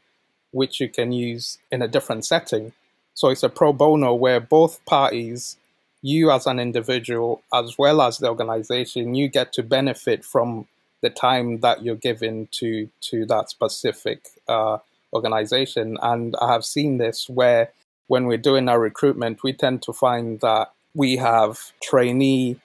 which 0.50 0.78
you 0.78 0.90
can 0.90 1.10
use 1.10 1.56
in 1.70 1.80
a 1.80 1.88
different 1.88 2.26
setting. 2.26 2.74
So 3.14 3.30
it's 3.30 3.42
a 3.42 3.48
pro 3.48 3.72
bono 3.72 4.12
where 4.12 4.40
both 4.40 4.84
parties, 4.84 5.56
you 6.02 6.30
as 6.30 6.46
an 6.46 6.58
individual, 6.60 7.40
as 7.50 7.78
well 7.78 8.02
as 8.02 8.18
the 8.18 8.28
organization, 8.28 9.14
you 9.14 9.28
get 9.28 9.54
to 9.54 9.62
benefit 9.62 10.22
from 10.22 10.66
the 11.00 11.08
time 11.08 11.60
that 11.60 11.82
you're 11.82 11.96
given 12.10 12.46
to 12.60 12.90
to 13.08 13.24
that 13.24 13.48
specific 13.48 14.28
uh, 14.48 14.76
organization. 15.14 15.96
And 16.02 16.36
I 16.42 16.52
have 16.52 16.66
seen 16.66 16.98
this 16.98 17.26
where 17.26 17.70
when 18.12 18.26
we're 18.26 18.36
doing 18.36 18.68
our 18.68 18.78
recruitment, 18.78 19.42
we 19.42 19.54
tend 19.54 19.80
to 19.80 19.90
find 19.90 20.38
that 20.40 20.70
we 20.94 21.16
have 21.16 21.72
trainee 21.82 22.60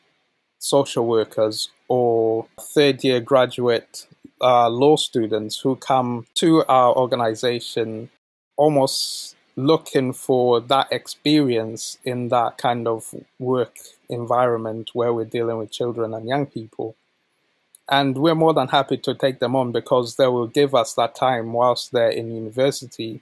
social 0.59 1.07
workers 1.07 1.69
or 1.87 2.45
third 2.59 3.01
year 3.01 3.21
graduate 3.21 4.05
uh, 4.41 4.67
law 4.67 4.97
students 4.97 5.61
who 5.61 5.77
come 5.77 6.27
to 6.33 6.65
our 6.67 6.93
organization 6.97 8.09
almost 8.57 9.37
looking 9.55 10.11
for 10.11 10.59
that 10.59 10.91
experience 10.91 11.97
in 12.03 12.27
that 12.27 12.57
kind 12.57 12.85
of 12.85 13.15
work 13.39 13.77
environment 14.09 14.89
where 14.91 15.13
we're 15.13 15.23
dealing 15.37 15.57
with 15.57 15.71
children 15.71 16.13
and 16.13 16.27
young 16.27 16.45
people. 16.45 16.93
And 17.87 18.17
we're 18.17 18.35
more 18.35 18.53
than 18.53 18.67
happy 18.67 18.97
to 18.97 19.15
take 19.15 19.39
them 19.39 19.55
on 19.55 19.71
because 19.71 20.17
they 20.17 20.27
will 20.27 20.47
give 20.47 20.75
us 20.75 20.93
that 20.95 21.15
time 21.15 21.53
whilst 21.53 21.93
they're 21.93 22.09
in 22.09 22.35
university. 22.35 23.21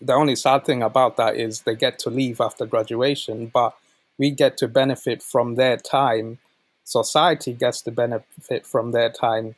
The 0.00 0.14
only 0.14 0.36
sad 0.36 0.64
thing 0.64 0.82
about 0.82 1.16
that 1.16 1.36
is 1.36 1.62
they 1.62 1.74
get 1.74 1.98
to 2.00 2.10
leave 2.10 2.40
after 2.40 2.66
graduation, 2.66 3.50
but 3.52 3.76
we 4.18 4.30
get 4.30 4.56
to 4.58 4.68
benefit 4.68 5.22
from 5.22 5.54
their 5.54 5.76
time. 5.76 6.38
Society 6.84 7.52
gets 7.52 7.82
to 7.82 7.90
benefit 7.90 8.66
from 8.66 8.92
their 8.92 9.10
time 9.10 9.54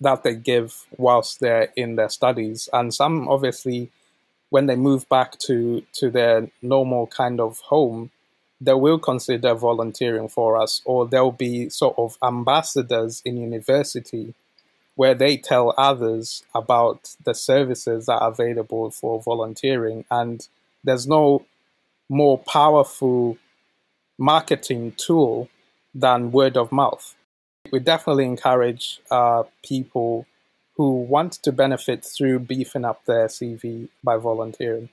that 0.00 0.22
they 0.22 0.34
give 0.34 0.86
whilst 0.96 1.40
they're 1.40 1.72
in 1.76 1.96
their 1.96 2.08
studies. 2.08 2.68
And 2.72 2.92
some 2.92 3.28
obviously, 3.28 3.90
when 4.50 4.66
they 4.66 4.76
move 4.76 5.08
back 5.08 5.38
to, 5.40 5.82
to 5.94 6.10
their 6.10 6.48
normal 6.62 7.06
kind 7.06 7.40
of 7.40 7.60
home, 7.60 8.10
they 8.60 8.74
will 8.74 8.98
consider 8.98 9.54
volunteering 9.54 10.28
for 10.28 10.56
us, 10.56 10.80
or 10.84 11.06
they'll 11.06 11.30
be 11.30 11.68
sort 11.68 11.94
of 11.98 12.16
ambassadors 12.22 13.20
in 13.24 13.36
university 13.36 14.34
where 14.96 15.14
they 15.14 15.36
tell 15.36 15.74
others 15.76 16.42
about 16.54 17.14
the 17.24 17.34
services 17.34 18.06
that 18.06 18.20
are 18.20 18.30
available 18.30 18.90
for 18.90 19.22
volunteering. 19.22 20.04
And 20.10 20.46
there's 20.82 21.06
no 21.06 21.44
more 22.08 22.38
powerful 22.38 23.38
marketing 24.18 24.92
tool 24.96 25.48
than 25.94 26.32
word 26.32 26.56
of 26.56 26.72
mouth. 26.72 27.14
We 27.70 27.78
definitely 27.78 28.24
encourage 28.24 29.00
uh, 29.10 29.44
people 29.64 30.26
who 30.76 31.00
want 31.02 31.32
to 31.32 31.52
benefit 31.52 32.04
through 32.04 32.40
beefing 32.40 32.84
up 32.84 33.04
their 33.04 33.26
CV 33.26 33.88
by 34.02 34.16
volunteering. 34.16 34.88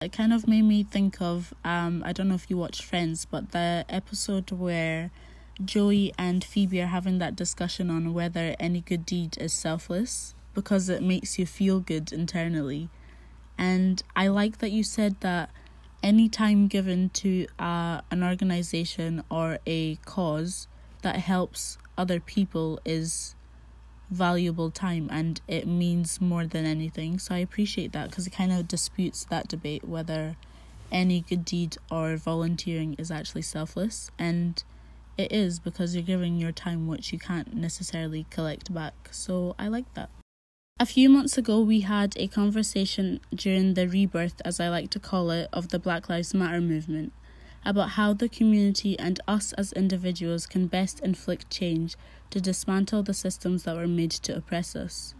It 0.00 0.12
kind 0.12 0.32
of 0.32 0.46
made 0.46 0.62
me 0.62 0.84
think 0.84 1.20
of 1.20 1.52
um, 1.64 2.02
I 2.06 2.12
don't 2.12 2.28
know 2.28 2.34
if 2.34 2.48
you 2.48 2.56
watched 2.56 2.84
Friends, 2.84 3.24
but 3.24 3.52
the 3.52 3.84
episode 3.88 4.50
where 4.52 5.10
Joey 5.64 6.12
and 6.16 6.44
Phoebe 6.44 6.80
are 6.80 6.86
having 6.86 7.18
that 7.18 7.34
discussion 7.34 7.90
on 7.90 8.14
whether 8.14 8.54
any 8.60 8.80
good 8.80 9.04
deed 9.04 9.36
is 9.38 9.52
selfless 9.52 10.34
because 10.54 10.88
it 10.88 11.02
makes 11.02 11.38
you 11.38 11.46
feel 11.46 11.80
good 11.80 12.12
internally. 12.12 12.88
And 13.56 14.02
I 14.14 14.28
like 14.28 14.58
that 14.58 14.70
you 14.70 14.84
said 14.84 15.16
that 15.20 15.50
any 16.02 16.28
time 16.28 16.68
given 16.68 17.10
to 17.10 17.46
uh, 17.58 18.02
an 18.10 18.22
organization 18.22 19.24
or 19.30 19.58
a 19.66 19.96
cause 20.04 20.68
that 21.02 21.16
helps 21.16 21.76
other 21.96 22.20
people 22.20 22.80
is 22.84 23.34
valuable 24.10 24.70
time 24.70 25.08
and 25.10 25.40
it 25.48 25.66
means 25.66 26.20
more 26.20 26.46
than 26.46 26.64
anything. 26.64 27.18
So 27.18 27.34
I 27.34 27.38
appreciate 27.38 27.92
that 27.92 28.10
because 28.10 28.26
it 28.26 28.30
kind 28.30 28.52
of 28.52 28.68
disputes 28.68 29.24
that 29.24 29.48
debate 29.48 29.84
whether 29.84 30.36
any 30.90 31.20
good 31.20 31.44
deed 31.44 31.76
or 31.90 32.16
volunteering 32.16 32.94
is 32.94 33.10
actually 33.10 33.42
selfless. 33.42 34.10
And 34.18 34.62
it 35.18 35.32
is 35.32 35.58
because 35.58 35.94
you're 35.94 36.02
giving 36.02 36.36
your 36.38 36.52
time 36.52 36.86
which 36.86 37.12
you 37.12 37.18
can't 37.18 37.52
necessarily 37.52 38.24
collect 38.30 38.72
back. 38.72 39.08
So 39.10 39.54
I 39.58 39.68
like 39.68 39.92
that. 39.94 40.08
A 40.80 40.86
few 40.86 41.08
months 41.08 41.36
ago, 41.36 41.60
we 41.60 41.80
had 41.80 42.14
a 42.16 42.28
conversation 42.28 43.18
during 43.34 43.74
the 43.74 43.88
rebirth, 43.88 44.40
as 44.44 44.60
I 44.60 44.68
like 44.68 44.90
to 44.90 45.00
call 45.00 45.30
it, 45.30 45.48
of 45.52 45.70
the 45.70 45.78
Black 45.80 46.08
Lives 46.08 46.32
Matter 46.32 46.60
movement 46.60 47.12
about 47.64 47.90
how 47.90 48.12
the 48.12 48.28
community 48.28 48.96
and 48.98 49.20
us 49.26 49.52
as 49.54 49.72
individuals 49.72 50.46
can 50.46 50.68
best 50.68 51.00
inflict 51.00 51.50
change 51.50 51.96
to 52.30 52.40
dismantle 52.40 53.02
the 53.02 53.12
systems 53.12 53.64
that 53.64 53.74
were 53.74 53.88
made 53.88 54.12
to 54.12 54.36
oppress 54.36 54.76
us. 54.76 55.14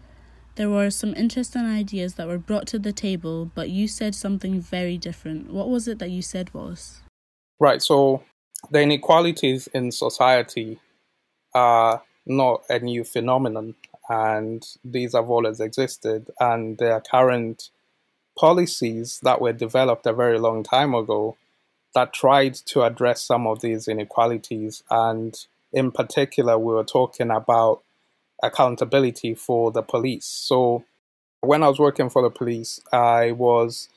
There 0.55 0.71
were 0.71 0.91
some 0.91 1.15
interesting 1.15 1.65
ideas 1.65 2.15
that 2.15 2.27
were 2.27 2.39
brought 2.39 2.67
to 2.69 2.79
the 2.79 2.93
table, 2.93 3.51
but 3.55 3.69
you 3.69 3.89
said 3.89 4.15
something 4.15 4.61
very 4.61 4.97
different. 4.97 5.53
What 5.53 5.69
was 5.69 5.89
it 5.89 5.99
that 5.99 6.11
you 6.11 6.23
said 6.23 6.55
was? 6.55 7.01
Right, 7.61 7.83
so 7.83 8.23
the 8.71 8.83
inequalities 8.83 9.69
in 9.69 9.93
society 9.93 10.79
are 11.55 12.03
not 12.27 12.63
a 12.69 12.79
new 12.79 13.05
phenomenon 13.05 13.75
and 14.09 14.67
these 14.85 15.15
have 15.15 15.31
always 15.31 15.61
existed. 15.61 16.31
And 16.41 16.79
there 16.79 16.93
are 16.93 17.01
current 17.01 17.71
policies 18.39 19.21
that 19.23 19.41
were 19.41 19.53
developed 19.53 20.07
a 20.07 20.13
very 20.13 20.39
long 20.39 20.63
time 20.63 20.95
ago 20.95 21.37
that 21.95 22.13
tried 22.13 22.55
to 22.55 22.83
address 22.83 23.23
some 23.23 23.47
of 23.47 23.61
these 23.61 23.89
inequalities. 23.89 24.83
And 24.91 25.39
in 25.73 25.91
particular, 25.91 26.59
we 26.59 26.75
were 26.75 26.85
talking 26.85 27.31
about 27.31 27.83
accountability 28.43 29.35
for 29.35 29.73
the 29.73 29.83
police. 29.83 30.25
So 30.25 30.85
when 31.41 31.63
I 31.63 31.69
was 31.69 31.79
working 31.79 32.11
for 32.11 32.23
the 32.23 32.31
police, 32.31 32.81
I 32.93 33.33
was 33.33 33.89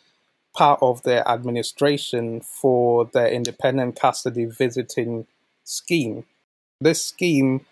part 0.54 0.80
of 0.82 1.04
the 1.04 1.28
administration 1.30 2.42
for 2.42 3.06
the 3.06 3.32
independent 3.32 4.00
custody 4.00 4.46
visiting 4.46 5.28
scheme. 5.64 6.26
This 6.80 7.04
scheme 7.04 7.66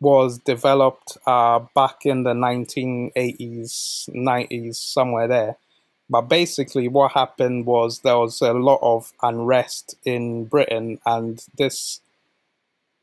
was 0.00 0.38
developed 0.38 1.16
uh, 1.26 1.60
back 1.74 2.04
in 2.04 2.22
the 2.22 2.32
1980s, 2.32 4.08
90s, 4.10 4.76
somewhere 4.76 5.28
there. 5.28 5.56
But 6.10 6.22
basically, 6.22 6.88
what 6.88 7.12
happened 7.12 7.66
was 7.66 8.00
there 8.00 8.18
was 8.18 8.40
a 8.40 8.52
lot 8.52 8.78
of 8.80 9.12
unrest 9.22 9.94
in 10.04 10.46
Britain, 10.46 11.00
and 11.04 11.44
this 11.56 12.00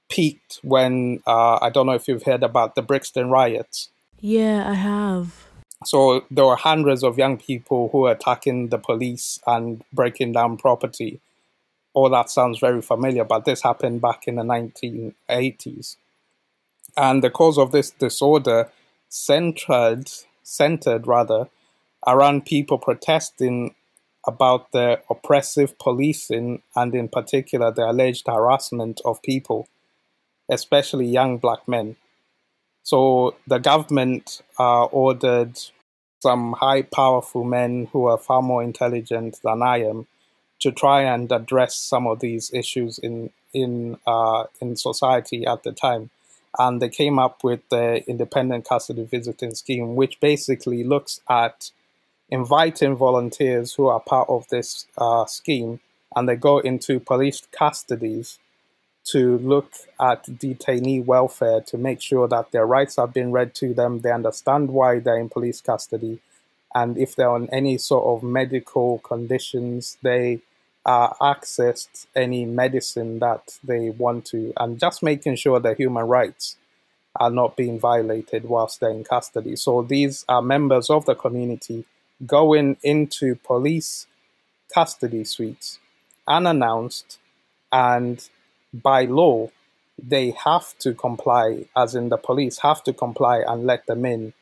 peaked 0.09 0.59
when 0.63 1.21
uh, 1.27 1.59
I 1.61 1.69
don't 1.69 1.85
know 1.85 1.93
if 1.93 2.07
you've 2.07 2.23
heard 2.23 2.43
about 2.43 2.75
the 2.75 2.81
Brixton 2.81 3.29
riots. 3.29 3.89
Yeah, 4.19 4.67
I 4.67 4.73
have. 4.73 5.44
So 5.83 6.25
there 6.31 6.45
were 6.45 6.55
hundreds 6.55 7.03
of 7.03 7.17
young 7.17 7.38
people 7.38 7.89
who 7.91 7.99
were 7.99 8.11
attacking 8.11 8.69
the 8.69 8.77
police 8.77 9.39
and 9.45 9.83
breaking 9.91 10.31
down 10.31 10.57
property. 10.57 11.19
All 11.93 12.09
that 12.09 12.29
sounds 12.29 12.59
very 12.59 12.81
familiar, 12.81 13.23
but 13.23 13.45
this 13.45 13.61
happened 13.61 14.01
back 14.01 14.27
in 14.27 14.35
the 14.35 14.43
1980s. 14.43 15.97
And 16.97 17.23
the 17.23 17.29
cause 17.29 17.57
of 17.57 17.71
this 17.71 17.91
disorder 17.91 18.69
centered, 19.09 20.11
centered 20.43 21.07
rather, 21.07 21.49
around 22.07 22.45
people 22.45 22.77
protesting 22.77 23.75
about 24.25 24.71
the 24.71 25.01
oppressive 25.09 25.77
policing 25.77 26.61
and, 26.75 26.95
in 26.95 27.09
particular, 27.09 27.71
the 27.71 27.85
alleged 27.85 28.27
harassment 28.27 29.01
of 29.05 29.21
people, 29.21 29.67
especially 30.49 31.05
young 31.05 31.38
black 31.38 31.67
men. 31.67 31.95
So 32.86 33.36
the 33.48 33.58
government 33.58 34.43
uh, 34.60 34.86
ordered 34.86 35.60
some 36.21 36.54
high, 36.54 36.84
powerful 36.84 37.43
men 37.43 37.89
who 37.91 38.06
are 38.06 38.17
far 38.19 38.43
more 38.43 38.62
intelligent 38.62 39.39
than 39.43 39.63
I 39.63 39.80
am 39.80 40.06
to 40.60 40.71
try 40.71 41.02
and 41.02 41.32
address 41.32 41.76
some 41.76 42.06
of 42.06 42.19
these 42.19 42.54
issues 42.54 43.00
in 43.00 43.32
in 43.54 43.98
uh, 44.06 44.45
in 44.62 44.76
society 44.76 45.48
at 45.48 45.63
the 45.63 45.71
time. 45.71 46.12
And 46.60 46.80
they 46.80 46.89
came 46.89 47.17
up 47.17 47.43
with 47.43 47.62
the 47.69 48.08
independent 48.08 48.65
custody 48.65 49.04
visiting 49.04 49.56
scheme, 49.56 49.95
which 49.95 50.19
basically 50.19 50.84
looks 50.84 51.19
at 51.28 51.71
inviting 52.30 52.95
volunteers 52.95 53.74
who 53.74 53.88
are 53.88 54.00
part 54.00 54.30
of 54.30 54.48
this 54.50 54.86
uh, 54.98 55.26
scheme 55.26 55.80
and 56.15 56.30
they 56.30 56.36
go 56.36 56.60
into 56.60 57.00
police 57.00 57.41
custodies 57.52 58.38
to 59.06 59.38
look 59.38 59.72
at 60.00 60.26
detainee 60.26 61.04
welfare 61.04 61.62
to 61.62 61.78
make 61.78 62.02
sure 62.02 62.28
that 62.28 62.52
their 62.52 62.65
rights 62.65 62.96
have 62.96 63.13
been 63.13 63.32
read 63.32 63.54
to 63.56 63.74
them, 63.74 64.02
they 64.02 64.12
understand 64.12 64.70
why 64.70 65.00
they're 65.00 65.20
in 65.20 65.30
police 65.30 65.62
custody, 65.62 66.20
and 66.74 66.98
if 66.98 67.15
they're 67.15 67.30
on 67.30 67.48
any 67.52 67.78
sort 67.78 68.06
of 68.06 68.24
medical 68.24 69.00
conditions, 69.00 69.98
they 70.02 70.41
uh, 70.86 71.10
accessed 71.22 72.08
any 72.15 72.46
medicine 72.46 73.20
that 73.20 73.58
they 73.63 73.89
want 73.91 74.26
to, 74.26 74.54
and 74.58 74.80
just 74.80 75.02
making 75.04 75.36
sure 75.36 75.60
that 75.60 75.78
human 75.78 76.06
rights 76.06 76.58
are 77.18 77.32
not 77.32 77.56
being 77.56 77.80
violated 77.80 78.44
whilst 78.46 78.80
they're 78.80 78.89
in 78.89 79.04
custody. 79.04 79.56
So 79.56 79.84
these 79.84 80.26
are 80.28 80.41
members 80.41 80.89
of 80.89 81.06
the 81.06 81.15
community 81.15 81.86
going 82.26 82.78
into 82.84 83.36
police 83.36 84.08
custody 84.74 85.24
suites 85.24 85.80
unannounced, 86.28 87.20
and 87.72 88.30
by 88.81 89.05
law, 89.05 89.49
they 90.01 90.31
have 90.43 90.77
to 90.79 90.93
comply, 90.93 91.65
as 91.75 91.95
in 91.95 92.09
the 92.09 92.17
police 92.17 92.59
have 92.59 92.83
to 92.83 92.93
comply 92.93 93.39
and 93.39 93.65
let 93.65 93.85
them 93.85 94.05
in 94.05 94.33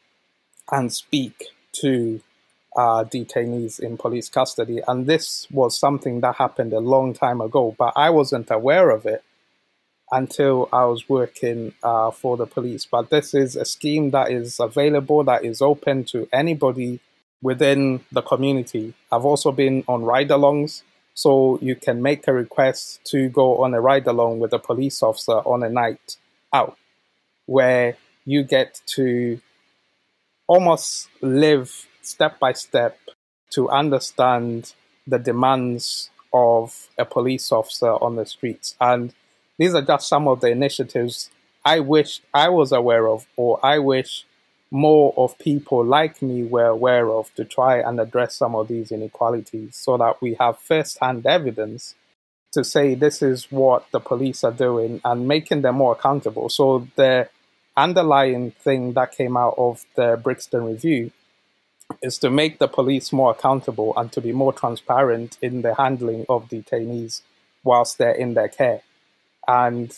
and 0.72 0.92
speak 0.92 1.46
to 1.74 2.22
uh, 2.76 3.04
detainees 3.04 3.80
in 3.80 3.98
police 3.98 4.30
custody. 4.30 4.82
And 4.88 5.06
this 5.06 5.48
was 5.52 5.78
something 5.78 6.22
that 6.22 6.36
happened 6.36 6.74
a 6.74 6.80
long 6.80 7.14
time 7.14 7.42
ago, 7.42 7.76
but 7.78 7.94
I 7.96 8.10
wasn't 8.10 8.50
aware 8.50 8.90
of 8.90 9.06
it 9.06 9.24
until 10.12 10.70
I 10.72 10.86
was 10.86 11.10
working 11.10 11.74
uh, 11.84 12.12
for 12.12 12.38
the 12.38 12.46
police. 12.46 12.86
But 12.86 13.10
this 13.10 13.34
is 13.34 13.56
a 13.56 13.66
scheme 13.66 14.12
that 14.12 14.32
is 14.32 14.60
available, 14.60 15.24
that 15.24 15.44
is 15.44 15.62
open 15.62 16.04
to 16.06 16.28
anybody 16.32 17.00
within 17.42 18.02
the 18.12 18.22
community. 18.22 18.94
I've 19.12 19.26
also 19.26 19.52
been 19.52 19.84
on 19.88 20.04
ride 20.04 20.30
alongs, 20.30 20.84
so 21.14 21.60
you 21.62 21.76
can 21.76 22.02
make 22.02 22.28
a 22.28 22.34
request 22.34 23.04
to 23.06 23.30
go 23.30 23.58
on 23.64 23.74
a 23.74 23.82
ride 23.82 24.08
along 24.08 24.40
with 24.40 24.54
a 24.54 24.60
police 24.60 25.04
officer 25.04 25.38
on 25.46 25.64
a 25.64 25.70
night 25.70 26.18
out, 26.52 26.78
where 27.46 27.98
you 28.26 28.44
get 28.44 28.82
to 28.86 29.40
almost 30.48 31.10
live 31.22 31.88
step 32.02 32.40
by 32.40 32.54
step 32.54 32.98
to 33.52 33.70
understand 33.70 34.74
the 35.06 35.20
demands 35.20 36.10
of 36.34 36.88
a 36.98 37.06
police 37.06 37.52
officer 37.52 37.92
on 37.92 38.16
the 38.16 38.26
streets. 38.26 38.76
And 38.82 39.14
these 39.58 39.76
are 39.76 39.82
just 39.82 40.08
some 40.08 40.28
of 40.28 40.42
the 40.42 40.48
initiatives 40.48 41.30
I 41.66 41.80
wish 41.80 42.22
I 42.34 42.50
was 42.50 42.72
aware 42.72 43.08
of, 43.08 43.26
or 43.38 43.64
I 43.64 43.80
wish 43.80 44.26
more 44.74 45.14
of 45.18 45.38
people 45.38 45.86
like 45.86 46.20
me 46.24 46.44
were 46.44 46.66
aware 46.66 47.12
of 47.12 47.32
to 47.36 47.46
try 47.46 47.78
and 47.78 48.00
address 48.00 48.36
some 48.36 48.56
of 48.56 48.68
these 48.68 48.92
inequalities 48.92 49.76
so 49.76 49.98
that 49.98 50.20
we 50.20 50.34
have 50.40 50.58
first 50.58 50.98
hand 51.00 51.24
evidence 51.28 51.94
to 52.52 52.64
say 52.64 52.96
this 52.96 53.22
is 53.22 53.52
what 53.52 53.86
the 53.92 54.00
police 54.00 54.44
are 54.44 54.52
doing 54.52 55.00
and 55.06 55.28
making 55.28 55.62
them 55.62 55.76
more 55.76 55.94
accountable. 55.94 56.50
So 56.50 56.88
the 56.96 57.30
underlying 57.78 58.50
thing 58.50 58.94
that 58.94 59.12
came 59.12 59.38
out 59.38 59.54
of 59.60 59.86
the 59.96 60.20
Brixton 60.22 60.64
Review 60.64 61.12
is 62.02 62.18
to 62.18 62.32
make 62.32 62.58
the 62.58 62.68
police 62.68 63.14
more 63.14 63.30
accountable 63.30 63.94
and 63.96 64.12
to 64.12 64.22
be 64.22 64.32
more 64.32 64.54
transparent 64.54 65.38
in 65.40 65.62
the 65.62 65.76
handling 65.76 66.26
of 66.28 66.50
detainees 66.50 67.22
whilst 67.64 68.00
they're 68.00 68.12
in 68.12 68.34
their 68.34 68.48
care. 68.48 68.82
And 69.48 69.96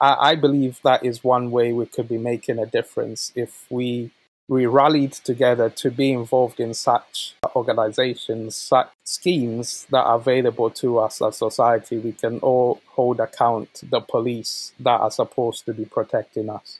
I, 0.00 0.30
I 0.30 0.34
believe 0.34 0.80
that 0.84 1.04
is 1.04 1.24
one 1.24 1.50
way 1.50 1.72
we 1.72 1.86
could 1.86 2.08
be 2.08 2.18
making 2.18 2.58
a 2.58 2.66
difference 2.66 3.32
if 3.34 3.66
we 3.70 4.10
we 4.46 4.66
rallied 4.66 5.12
together 5.12 5.70
to 5.70 5.90
be 5.90 6.12
involved 6.12 6.60
in 6.60 6.74
such 6.74 7.34
organizations, 7.56 8.54
such 8.54 8.90
schemes 9.04 9.86
that 9.90 10.02
are 10.02 10.16
available 10.16 10.68
to 10.68 10.98
us 10.98 11.22
as 11.22 11.38
society. 11.38 11.96
We 11.96 12.12
can 12.12 12.40
all 12.40 12.82
hold 12.88 13.20
account 13.20 13.82
the 13.88 14.00
police 14.00 14.72
that 14.80 15.00
are 15.00 15.10
supposed 15.10 15.64
to 15.66 15.72
be 15.72 15.86
protecting 15.86 16.50
us. 16.50 16.78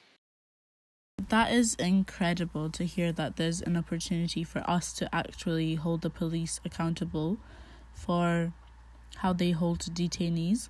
That 1.29 1.53
is 1.53 1.75
incredible 1.77 2.69
to 2.71 2.85
hear 2.85 3.13
that 3.13 3.37
there's 3.37 3.63
an 3.63 3.77
opportunity 3.77 4.45
for 4.45 4.69
us 4.69 4.93
to 4.95 5.15
actually 5.15 5.77
hold 5.77 6.03
the 6.03 6.11
police 6.11 6.61
accountable 6.65 7.39
for 7.95 8.53
how 9.19 9.33
they 9.33 9.53
hold 9.53 9.79
detainees. 9.79 10.69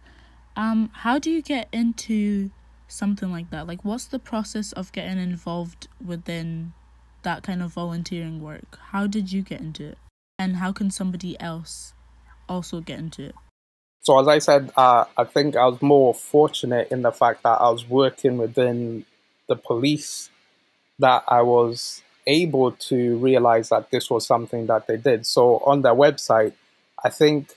Um, 0.57 0.91
how 0.93 1.19
do 1.19 1.31
you 1.31 1.43
get 1.43 1.69
into 1.73 2.51
something 2.87 3.31
like 3.31 3.51
that? 3.51 3.67
Like, 3.67 3.85
what's 3.85 4.07
the 4.07 4.19
process 4.19 4.73
of 4.73 4.93
getting 4.93 5.19
involved 5.19 5.89
within 6.05 6.73
that 7.23 7.43
kind 7.43 7.63
of 7.63 7.73
volunteering 7.73 8.41
work? 8.41 8.79
How 8.91 9.07
did 9.07 9.33
you 9.33 9.43
get 9.43 9.61
into 9.61 9.89
it? 9.89 9.99
And 10.39 10.57
how 10.57 10.73
can 10.73 10.91
somebody 10.91 11.39
else 11.41 11.95
also 12.49 12.81
get 12.81 12.99
into 12.99 13.25
it? 13.25 13.35
So, 14.01 14.19
as 14.21 14.29
I 14.29 14.39
said, 14.39 14.71
uh, 14.77 15.07
I 15.17 15.25
think 15.25 15.57
I 15.57 15.67
was 15.67 15.81
more 15.81 16.13
fortunate 16.15 16.89
in 16.91 17.03
the 17.03 17.13
fact 17.13 17.43
that 17.43 17.61
I 17.61 17.71
was 17.71 17.89
working 17.89 18.37
within 18.37 19.07
the 19.49 19.57
police 19.57 20.31
that 20.99 21.25
I 21.27 21.43
was 21.43 22.03
able 22.27 22.73
to 22.73 23.17
realize 23.17 23.71
that 23.71 23.91
this 23.91 24.11
was 24.11 24.27
something 24.27 24.67
that 24.67 24.87
they 24.87 24.97
did. 24.97 25.27
So, 25.27 25.59
on 25.65 25.83
their 25.83 25.95
website, 25.95 26.53
I 27.03 27.09
think 27.09 27.55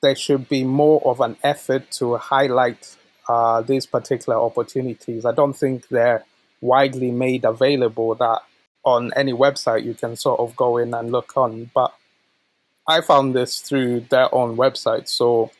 there 0.00 0.14
should 0.14 0.48
be 0.48 0.64
more 0.64 1.02
of 1.04 1.20
an 1.20 1.36
effort 1.42 1.90
to 1.92 2.16
highlight 2.16 2.96
uh, 3.28 3.60
these 3.62 3.86
particular 3.86 4.38
opportunities. 4.38 5.24
I 5.24 5.32
don't 5.32 5.52
think 5.52 5.88
they're 5.88 6.24
widely 6.60 7.10
made 7.10 7.44
available 7.44 8.14
that 8.14 8.42
on 8.84 9.12
any 9.14 9.32
website 9.32 9.84
you 9.84 9.94
can 9.94 10.16
sort 10.16 10.40
of 10.40 10.56
go 10.56 10.78
in 10.78 10.94
and 10.94 11.12
look 11.12 11.36
on. 11.36 11.70
But 11.74 11.94
I 12.86 13.00
found 13.00 13.34
this 13.34 13.60
through 13.60 14.00
their 14.08 14.34
own 14.34 14.56
website. 14.56 15.08
So 15.08 15.50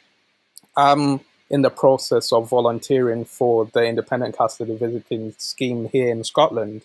I'm 0.77 1.20
in 1.51 1.62
the 1.62 1.70
process 1.70 2.33
of 2.33 2.48
volunteering 2.48 3.24
for 3.24 3.66
the 3.66 3.85
independent 3.85 4.37
custody 4.37 4.77
visiting 4.77 5.35
scheme 5.38 5.88
here 5.92 6.11
in 6.11 6.24
Scotland. 6.24 6.83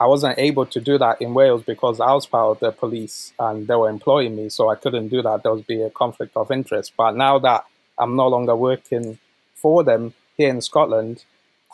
I 0.00 0.06
wasn't 0.06 0.38
able 0.38 0.64
to 0.64 0.80
do 0.80 0.96
that 0.96 1.20
in 1.20 1.34
Wales 1.34 1.62
because 1.62 2.00
I 2.00 2.14
was 2.14 2.24
part 2.24 2.56
of 2.56 2.60
the 2.60 2.72
police 2.72 3.34
and 3.38 3.68
they 3.68 3.74
were 3.74 3.90
employing 3.90 4.34
me, 4.34 4.48
so 4.48 4.70
I 4.70 4.74
couldn't 4.74 5.08
do 5.08 5.20
that. 5.20 5.42
There 5.42 5.52
would 5.52 5.66
be 5.66 5.82
a 5.82 5.90
conflict 5.90 6.34
of 6.36 6.50
interest. 6.50 6.94
But 6.96 7.16
now 7.16 7.38
that 7.40 7.66
I'm 7.98 8.16
no 8.16 8.26
longer 8.28 8.56
working 8.56 9.18
for 9.54 9.84
them 9.84 10.14
here 10.38 10.48
in 10.48 10.62
Scotland, 10.62 11.24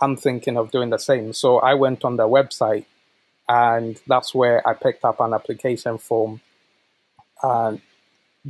I'm 0.03 0.17
thinking 0.17 0.57
of 0.57 0.73
doing 0.73 0.91
the 0.91 0.99
same. 0.99 1.33
So 1.35 1.59
I 1.59 1.75
went 1.75 2.05
on 2.05 2.17
their 2.17 2.27
website 2.27 2.87
and 3.49 4.01
that's 4.09 4.35
where 4.35 4.67
I 4.67 4.75
picked 4.75 5.05
up 5.05 5.21
an 5.21 5.33
application 5.33 5.97
form 5.97 6.41
and 7.45 7.81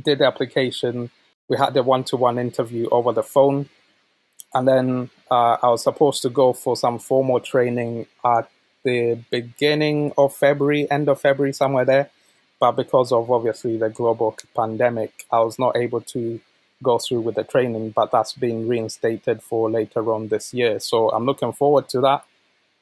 did 0.01 0.19
the 0.19 0.25
application. 0.25 1.11
We 1.49 1.57
had 1.57 1.75
the 1.75 1.83
one 1.83 2.03
to 2.05 2.17
one 2.17 2.39
interview 2.39 2.89
over 2.89 3.13
the 3.13 3.21
phone. 3.21 3.69
And 4.55 4.67
then 4.67 5.09
uh, 5.29 5.57
I 5.61 5.69
was 5.69 5.83
supposed 5.83 6.23
to 6.23 6.29
go 6.29 6.51
for 6.53 6.75
some 6.75 6.97
formal 6.97 7.39
training 7.39 8.07
at 8.25 8.49
the 8.87 9.19
beginning 9.29 10.13
of 10.17 10.33
February, 10.33 10.89
end 10.89 11.09
of 11.09 11.19
February, 11.19 11.53
somewhere 11.53 11.85
there. 11.85 12.09
But 12.59 12.71
because 12.71 13.11
of 13.11 13.29
obviously 13.29 13.77
the 13.77 13.89
global 13.89 14.35
pandemic, 14.55 15.25
I 15.31 15.41
was 15.41 15.59
not 15.59 15.75
able 15.75 16.01
to 16.15 16.39
go 16.81 16.97
through 16.97 17.21
with 17.21 17.35
the 17.35 17.43
training, 17.43 17.91
but 17.91 18.11
that's 18.11 18.33
been 18.33 18.67
reinstated 18.67 19.43
for 19.43 19.69
later 19.69 20.11
on 20.13 20.29
this 20.29 20.53
year. 20.53 20.79
So 20.79 21.09
I'm 21.09 21.25
looking 21.25 21.51
forward 21.51 21.89
to 21.89 22.01
that. 22.01 22.25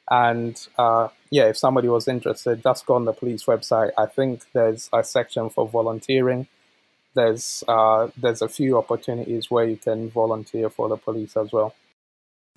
And 0.08 0.54
uh, 0.78 1.08
yeah, 1.30 1.46
if 1.46 1.56
somebody 1.56 1.88
was 1.88 2.06
interested, 2.06 2.62
just 2.62 2.86
go 2.86 2.94
on 2.94 3.04
the 3.04 3.12
police 3.12 3.44
website. 3.44 3.90
I 3.98 4.06
think 4.06 4.44
there's 4.52 4.88
a 4.92 5.02
section 5.02 5.50
for 5.50 5.68
volunteering. 5.68 6.46
There's 7.14 7.64
uh, 7.66 8.08
there's 8.16 8.42
a 8.42 8.48
few 8.48 8.78
opportunities 8.78 9.50
where 9.50 9.64
you 9.64 9.76
can 9.76 10.10
volunteer 10.10 10.70
for 10.70 10.88
the 10.88 10.96
police 10.96 11.36
as 11.36 11.50
well. 11.50 11.74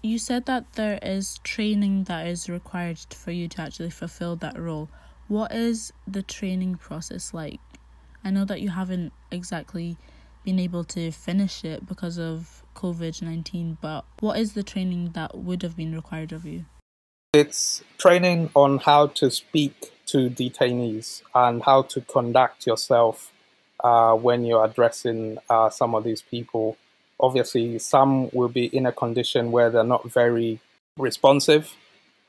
You 0.01 0.17
said 0.17 0.45
that 0.45 0.73
there 0.73 0.97
is 1.01 1.39
training 1.43 2.05
that 2.05 2.25
is 2.25 2.49
required 2.49 2.99
for 3.13 3.31
you 3.31 3.49
to 3.49 3.61
actually 3.61 3.89
fulfill 3.89 4.37
that 4.37 4.57
role. 4.57 4.87
What 5.27 5.51
is 5.51 5.91
the 6.07 6.23
training 6.23 6.75
process 6.75 7.33
like? 7.33 7.59
I 8.23 8.31
know 8.31 8.45
that 8.45 8.61
you 8.61 8.69
haven't 8.69 9.11
exactly 9.29 9.97
been 10.45 10.57
able 10.57 10.85
to 10.85 11.11
finish 11.11 11.65
it 11.65 11.85
because 11.85 12.17
of 12.17 12.63
COVID 12.75 13.21
19, 13.21 13.77
but 13.81 14.05
what 14.21 14.39
is 14.39 14.53
the 14.53 14.63
training 14.63 15.11
that 15.15 15.37
would 15.37 15.63
have 15.63 15.75
been 15.75 15.93
required 15.93 16.31
of 16.31 16.45
you? 16.45 16.63
It's 17.33 17.83
training 17.97 18.51
on 18.55 18.77
how 18.77 19.07
to 19.07 19.29
speak 19.29 19.91
to 20.07 20.29
detainees 20.29 21.23
and 21.35 21.61
how 21.61 21.81
to 21.83 21.99
conduct 22.01 22.65
yourself 22.65 23.33
uh, 23.83 24.13
when 24.15 24.45
you're 24.45 24.63
addressing 24.63 25.39
uh, 25.49 25.69
some 25.69 25.93
of 25.93 26.05
these 26.05 26.21
people 26.21 26.77
obviously 27.19 27.79
some 27.79 28.29
will 28.31 28.49
be 28.49 28.65
in 28.65 28.85
a 28.85 28.91
condition 28.91 29.51
where 29.51 29.69
they're 29.69 29.83
not 29.83 30.09
very 30.09 30.59
responsive 30.97 31.75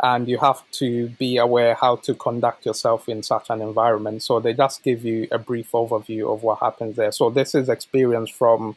and 0.03 0.29
you 0.29 0.39
have 0.39 0.63
to 0.73 1.09
be 1.11 1.37
aware 1.37 1.75
how 1.75 1.97
to 1.97 2.15
conduct 2.15 2.65
yourself 2.65 3.09
in 3.09 3.23
such 3.23 3.51
an 3.51 3.61
environment. 3.61 4.23
So 4.23 4.41
they 4.41 4.55
just 4.55 4.83
give 4.83 5.05
you 5.05 5.29
a 5.31 5.39
brief 5.39 5.73
overview 5.73 6.33
of 6.33 6.43
what 6.43 6.61
happens 6.61 6.97
there. 6.97 7.13
So 7.13 7.29
this 7.29 7.55
is 7.55 7.69
experience 7.69 8.31
from 8.31 8.77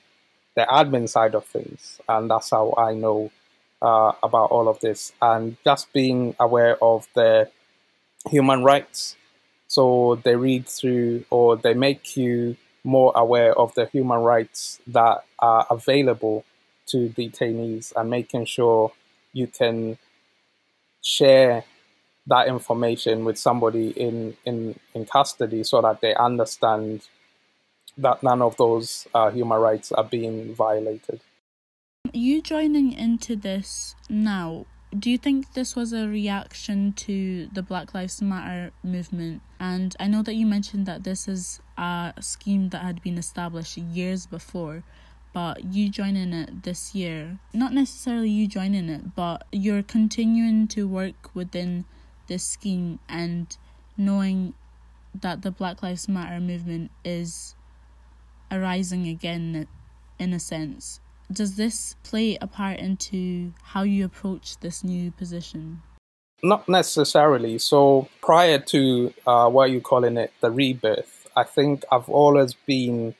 the 0.55 0.67
admin 0.69 1.07
side 1.07 1.33
of 1.33 1.45
things 1.45 1.99
and 2.07 2.29
that's 2.29 2.51
how 2.51 2.75
i 2.77 2.93
know 2.93 3.31
uh, 3.83 4.13
about 4.23 4.49
all 4.49 4.67
of 4.67 4.79
this. 4.79 5.11
And 5.21 5.57
just 5.63 5.91
being 5.93 6.35
aware 6.39 6.81
of 6.81 7.07
the 7.13 7.49
human 8.29 8.63
rights. 8.63 9.15
So 9.67 10.19
they 10.23 10.35
read 10.35 10.67
through 10.67 11.25
or 11.29 11.57
they 11.57 11.73
make 11.73 12.15
you 12.15 12.55
more 12.83 13.11
aware 13.15 13.57
of 13.57 13.73
the 13.75 13.85
human 13.87 14.19
rights 14.19 14.79
that 14.87 15.23
are 15.39 15.65
available 15.69 16.45
to 16.87 17.09
detainees 17.09 17.93
and 17.95 18.09
making 18.09 18.45
sure 18.45 18.91
you 19.31 19.47
can 19.47 19.97
share 21.01 21.63
that 22.27 22.47
information 22.47 23.25
with 23.25 23.37
somebody 23.37 23.89
in, 23.89 24.35
in, 24.45 24.79
in 24.93 25.05
custody 25.05 25.63
so 25.63 25.81
that 25.81 26.01
they 26.01 26.15
understand 26.15 27.01
that 27.97 28.23
none 28.23 28.41
of 28.41 28.55
those 28.57 29.07
uh, 29.13 29.29
human 29.29 29.59
rights 29.59 29.91
are 29.91 30.03
being 30.03 30.53
violated. 30.55 31.19
You 32.11 32.41
joining 32.41 32.93
into 32.93 33.35
this 33.35 33.95
now, 34.09 34.65
do 34.99 35.09
you 35.09 35.17
think 35.17 35.53
this 35.53 35.75
was 35.75 35.91
a 35.91 36.07
reaction 36.07 36.93
to 36.93 37.47
the 37.47 37.63
Black 37.63 37.93
Lives 37.93 38.21
Matter 38.21 38.71
movement? 38.83 39.41
And 39.59 39.95
I 39.99 40.07
know 40.07 40.21
that 40.23 40.35
you 40.35 40.45
mentioned 40.45 40.85
that 40.85 41.03
this 41.03 41.27
is 41.27 41.59
a 41.77 42.13
scheme 42.19 42.69
that 42.69 42.83
had 42.83 43.01
been 43.01 43.17
established 43.17 43.77
years 43.77 44.25
before, 44.25 44.83
but 45.33 45.63
you 45.73 45.89
joining 45.89 46.31
it 46.33 46.63
this 46.63 46.93
year, 46.93 47.39
not 47.53 47.73
necessarily 47.73 48.29
you 48.29 48.47
joining 48.47 48.89
it, 48.89 49.15
but 49.15 49.45
you're 49.51 49.83
continuing 49.83 50.67
to 50.69 50.87
work 50.87 51.33
within 51.33 51.85
this 52.27 52.43
scheme 52.43 52.99
and 53.09 53.57
knowing 53.97 54.53
that 55.19 55.41
the 55.41 55.51
Black 55.51 55.81
Lives 55.81 56.07
Matter 56.07 56.39
movement 56.39 56.91
is 57.03 57.55
arising 58.51 59.07
again 59.07 59.67
in 60.19 60.33
a 60.33 60.39
sense 60.39 60.99
does 61.33 61.55
this 61.55 61.95
play 62.03 62.37
a 62.41 62.47
part 62.47 62.79
into 62.79 63.53
how 63.63 63.83
you 63.83 64.05
approach 64.05 64.59
this 64.59 64.83
new 64.83 65.11
position? 65.11 65.81
Not 66.43 66.67
necessarily. 66.67 67.57
So 67.57 68.09
prior 68.21 68.59
to 68.59 69.13
uh, 69.25 69.49
what 69.49 69.71
you're 69.71 69.81
calling 69.81 70.17
it, 70.17 70.33
the 70.41 70.51
rebirth, 70.51 71.27
I 71.35 71.43
think 71.43 71.83
I've 71.91 72.09
always 72.09 72.53
been 72.53 73.15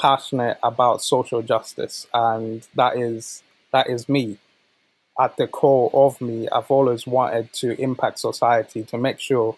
passionate 0.00 0.58
about 0.62 1.02
social 1.02 1.42
justice, 1.42 2.06
and 2.12 2.66
that 2.74 2.96
is 2.96 3.42
that 3.72 3.88
is 3.88 4.08
me. 4.08 4.38
At 5.20 5.36
the 5.36 5.46
core 5.46 5.90
of 5.92 6.20
me, 6.20 6.48
I've 6.48 6.70
always 6.70 7.06
wanted 7.06 7.52
to 7.54 7.78
impact 7.80 8.18
society 8.18 8.82
to 8.84 8.96
make 8.96 9.20
sure 9.20 9.56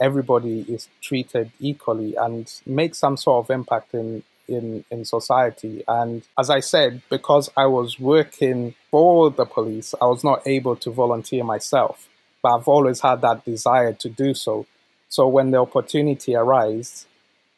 everybody 0.00 0.60
is 0.62 0.88
treated 1.00 1.52
equally 1.60 2.16
and 2.16 2.50
make 2.66 2.94
some 2.94 3.16
sort 3.16 3.44
of 3.44 3.50
impact 3.50 3.94
in 3.94 4.22
in, 4.48 4.84
in 4.90 5.04
society. 5.04 5.82
And 5.86 6.22
as 6.38 6.50
I 6.50 6.60
said, 6.60 7.02
because 7.10 7.50
I 7.56 7.66
was 7.66 7.98
working 7.98 8.74
for 8.90 9.30
the 9.30 9.44
police, 9.44 9.94
I 10.00 10.06
was 10.06 10.24
not 10.24 10.46
able 10.46 10.76
to 10.76 10.90
volunteer 10.90 11.44
myself. 11.44 12.08
But 12.42 12.56
I've 12.56 12.68
always 12.68 13.00
had 13.00 13.22
that 13.22 13.44
desire 13.44 13.92
to 13.94 14.08
do 14.08 14.34
so. 14.34 14.66
So 15.08 15.26
when 15.28 15.50
the 15.50 15.58
opportunity 15.58 16.34
arose, 16.34 17.06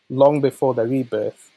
long 0.09 0.41
before 0.41 0.75
the 0.75 0.87
rebirth, 0.87 1.51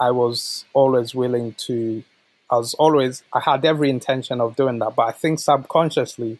I 0.00 0.10
was 0.10 0.64
always 0.72 1.14
willing 1.14 1.54
to, 1.66 2.02
I 2.50 2.56
was 2.56 2.74
always, 2.74 3.22
I 3.32 3.40
had 3.40 3.64
every 3.64 3.90
intention 3.90 4.40
of 4.40 4.56
doing 4.56 4.78
that. 4.78 4.94
But 4.96 5.08
I 5.08 5.12
think 5.12 5.38
subconsciously, 5.38 6.38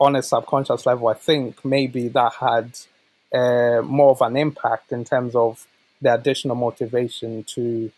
on 0.00 0.16
a 0.16 0.22
subconscious 0.22 0.86
level, 0.86 1.08
I 1.08 1.14
think 1.14 1.64
maybe 1.64 2.08
that 2.08 2.32
had 2.40 2.78
uh, 3.32 3.82
more 3.82 4.12
of 4.12 4.22
an 4.22 4.36
impact 4.36 4.92
in 4.92 5.04
terms 5.04 5.36
of 5.36 5.66
the 6.00 6.14
additional 6.14 6.56
motivation 6.56 7.44
to 7.44 7.90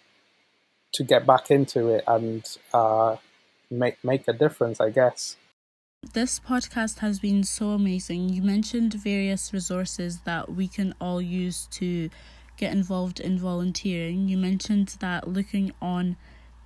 to 0.92 1.02
get 1.02 1.26
back 1.26 1.50
into 1.50 1.88
it 1.88 2.04
and 2.06 2.44
uh, 2.74 3.16
make 3.70 4.02
make 4.04 4.28
a 4.28 4.32
difference, 4.32 4.80
I 4.80 4.90
guess. 4.90 5.36
This 6.12 6.40
podcast 6.40 6.98
has 6.98 7.20
been 7.20 7.44
so 7.44 7.70
amazing. 7.70 8.28
You 8.28 8.42
mentioned 8.42 8.94
various 8.94 9.52
resources 9.52 10.20
that 10.24 10.52
we 10.52 10.66
can 10.66 10.94
all 11.00 11.22
use 11.22 11.68
to 11.72 12.10
get 12.56 12.72
involved 12.72 13.20
in 13.20 13.38
volunteering. 13.38 14.28
You 14.28 14.36
mentioned 14.36 14.96
that 14.98 15.28
looking 15.28 15.72
on 15.80 16.16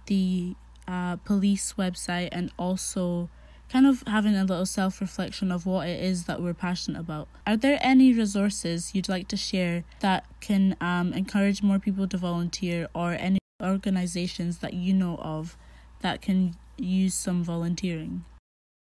the 0.06 0.54
uh, 0.88 1.16
police 1.16 1.74
website 1.74 2.30
and 2.32 2.50
also 2.58 3.28
kind 3.70 3.86
of 3.86 4.02
having 4.06 4.36
a 4.36 4.44
little 4.44 4.66
self 4.66 5.00
reflection 5.00 5.50
of 5.50 5.66
what 5.66 5.88
it 5.88 6.02
is 6.02 6.24
that 6.24 6.40
we're 6.40 6.54
passionate 6.54 7.00
about. 7.00 7.28
Are 7.46 7.56
there 7.56 7.78
any 7.80 8.12
resources 8.12 8.94
you'd 8.94 9.08
like 9.08 9.28
to 9.28 9.36
share 9.36 9.84
that 10.00 10.24
can 10.40 10.76
um, 10.80 11.12
encourage 11.12 11.62
more 11.62 11.78
people 11.78 12.06
to 12.08 12.16
volunteer 12.16 12.88
or 12.94 13.12
any 13.12 13.38
organizations 13.62 14.58
that 14.58 14.74
you 14.74 14.92
know 14.92 15.16
of 15.18 15.56
that 16.00 16.20
can 16.20 16.56
use 16.76 17.14
some 17.14 17.42
volunteering? 17.42 18.24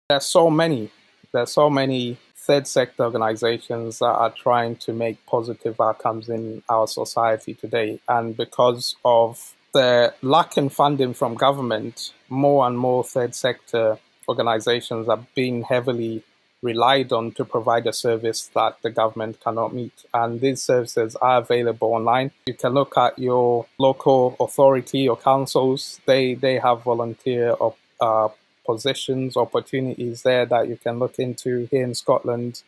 There's 0.08 0.26
so 0.26 0.50
many. 0.50 0.90
There's 1.32 1.52
so 1.52 1.70
many 1.70 2.18
third 2.36 2.66
sector 2.66 3.04
organizations 3.04 4.00
that 4.00 4.06
are 4.06 4.30
trying 4.30 4.76
to 4.76 4.92
make 4.92 5.24
positive 5.26 5.80
outcomes 5.80 6.28
in 6.28 6.62
our 6.68 6.86
society 6.86 7.54
today. 7.54 8.00
And 8.08 8.36
because 8.36 8.96
of 9.04 9.54
the 9.72 10.12
lack 10.22 10.58
in 10.58 10.68
funding 10.68 11.14
from 11.14 11.34
government, 11.34 12.12
more 12.28 12.66
and 12.66 12.76
more 12.78 13.04
third 13.04 13.34
sector 13.34 13.98
organizations 14.32 15.08
are 15.08 15.24
being 15.34 15.62
heavily 15.62 16.22
relied 16.62 17.12
on 17.12 17.32
to 17.32 17.44
provide 17.44 17.86
a 17.86 17.92
service 17.92 18.50
that 18.54 18.80
the 18.82 18.90
government 18.90 19.40
cannot 19.40 19.74
meet. 19.74 20.04
And 20.14 20.40
these 20.40 20.62
services 20.62 21.16
are 21.16 21.38
available 21.38 21.92
online. 21.92 22.30
You 22.46 22.54
can 22.54 22.72
look 22.72 22.96
at 22.96 23.18
your 23.18 23.66
local 23.78 24.36
authority 24.38 25.08
or 25.08 25.16
councils. 25.16 26.00
They 26.06 26.34
they 26.34 26.58
have 26.58 26.84
volunteer 26.84 27.50
or 27.50 27.74
uh, 28.00 28.28
positions, 28.64 29.36
opportunities 29.36 30.22
there 30.22 30.46
that 30.46 30.68
you 30.68 30.76
can 30.76 30.98
look 30.98 31.18
into. 31.18 31.68
Here 31.70 31.84
in 31.84 31.94
Scotland, 31.94 32.62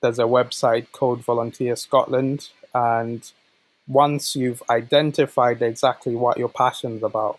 there's 0.00 0.18
a 0.18 0.32
website 0.38 0.90
called 0.92 1.24
Volunteer 1.24 1.76
Scotland, 1.76 2.48
and 2.74 3.30
once 3.86 4.34
you've 4.34 4.62
identified 4.68 5.62
exactly 5.62 6.14
what 6.14 6.38
your 6.38 6.48
passion's 6.48 7.02
about, 7.02 7.38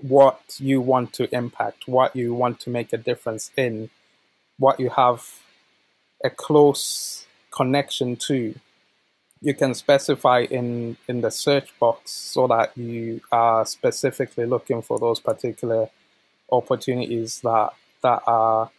what 0.00 0.40
you 0.58 0.80
want 0.80 1.12
to 1.14 1.34
impact, 1.34 1.86
what 1.86 2.14
you 2.14 2.34
want 2.34 2.60
to 2.60 2.70
make 2.70 2.92
a 2.92 2.98
difference 2.98 3.50
in, 3.56 3.90
what 4.58 4.80
you 4.80 4.90
have 4.90 5.26
a 6.22 6.30
close 6.30 7.26
connection 7.50 8.16
to, 8.16 8.54
you 9.40 9.54
can 9.54 9.74
specify 9.74 10.40
in, 10.40 10.96
in 11.06 11.20
the 11.20 11.30
search 11.30 11.78
box 11.78 12.10
so 12.10 12.46
that 12.46 12.76
you 12.76 13.20
are 13.30 13.64
specifically 13.66 14.46
looking 14.46 14.82
for 14.82 14.98
those 14.98 15.20
particular 15.20 15.88
opportunities 16.50 17.40
that 17.40 17.70
that 18.02 18.22
are 18.26 18.70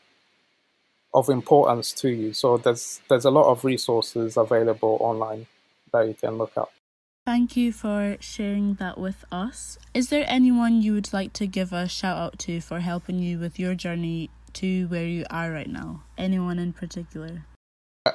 of 1.14 1.30
importance 1.30 1.94
to 1.94 2.10
you. 2.10 2.34
So 2.34 2.58
there's 2.58 3.02
there's 3.10 3.26
a 3.26 3.32
lot 3.32 3.50
of 3.50 3.64
resources 3.64 4.38
available 4.38 4.98
online 5.00 5.48
that 5.92 6.08
you 6.08 6.14
can 6.14 6.38
look 6.38 6.58
up. 6.58 6.72
Thank 7.26 7.58
you 7.58 7.72
for 7.74 8.18
sharing 8.20 8.76
that 8.76 9.00
with 9.00 9.26
us. 9.32 9.80
Is 9.96 10.10
there 10.10 10.26
anyone 10.28 10.84
you 10.84 10.94
would 10.94 11.12
like 11.12 11.34
to 11.34 11.48
give 11.48 11.74
a 11.74 11.88
shout 11.88 12.18
out 12.18 12.38
to 12.40 12.62
for 12.62 12.82
helping 12.82 13.18
you 13.18 13.40
with 13.40 13.58
your 13.58 13.74
journey 13.74 14.30
to 14.54 14.86
where 14.90 15.08
you 15.08 15.26
are 15.32 15.52
right 15.52 15.68
now? 15.68 16.04
Anyone 16.20 16.60
in 16.60 16.72
particular? 16.72 17.44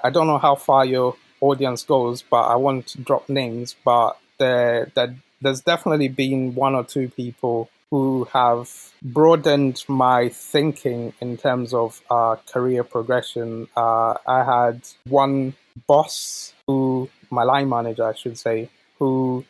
I 0.05 0.11
don't 0.11 0.29
know 0.29 0.39
how 0.39 0.55
far 0.55 0.85
your 0.85 1.17
audience 1.41 1.83
goes, 1.83 2.23
but 2.23 2.43
I 2.43 2.55
want 2.55 2.87
to 2.89 2.99
drop 3.01 3.29
names. 3.29 3.75
But 3.85 4.17
there, 4.39 4.93
there, 4.95 5.17
there's 5.41 5.61
definitely 5.61 6.07
been 6.07 6.55
one 6.55 6.77
or 6.77 6.85
two 6.85 7.09
people 7.09 7.69
who 7.91 8.29
have 8.33 8.71
broadened 9.03 9.83
my 9.89 10.29
thinking 10.29 11.13
in 11.21 11.37
terms 11.37 11.75
of 11.75 12.01
uh, 12.09 12.37
career 12.47 12.85
progression. 12.85 13.67
Uh, 13.77 14.15
I 14.25 14.45
had 14.45 14.83
one 15.09 15.55
boss 15.89 16.55
who, 16.69 17.11
my 17.29 17.43
line 17.43 17.69
manager, 17.69 18.05
I 18.05 18.15
should 18.15 18.39
say, 18.39 18.71
who 19.01 19.45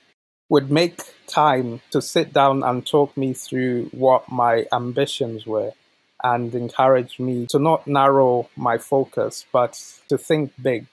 would 0.48 0.70
make 0.70 1.02
time 1.26 1.80
to 1.90 2.00
sit 2.00 2.32
down 2.32 2.62
and 2.62 2.86
talk 2.86 3.16
me 3.16 3.34
through 3.34 3.90
what 3.92 4.30
my 4.30 4.64
ambitions 4.72 5.46
were 5.46 5.72
and 6.22 6.54
encourage 6.54 7.18
me 7.18 7.46
to 7.50 7.58
not 7.58 7.86
narrow 7.86 8.48
my 8.56 8.78
focus 8.78 9.44
but 9.52 9.80
to 10.08 10.16
think 10.16 10.52
big. 10.60 10.86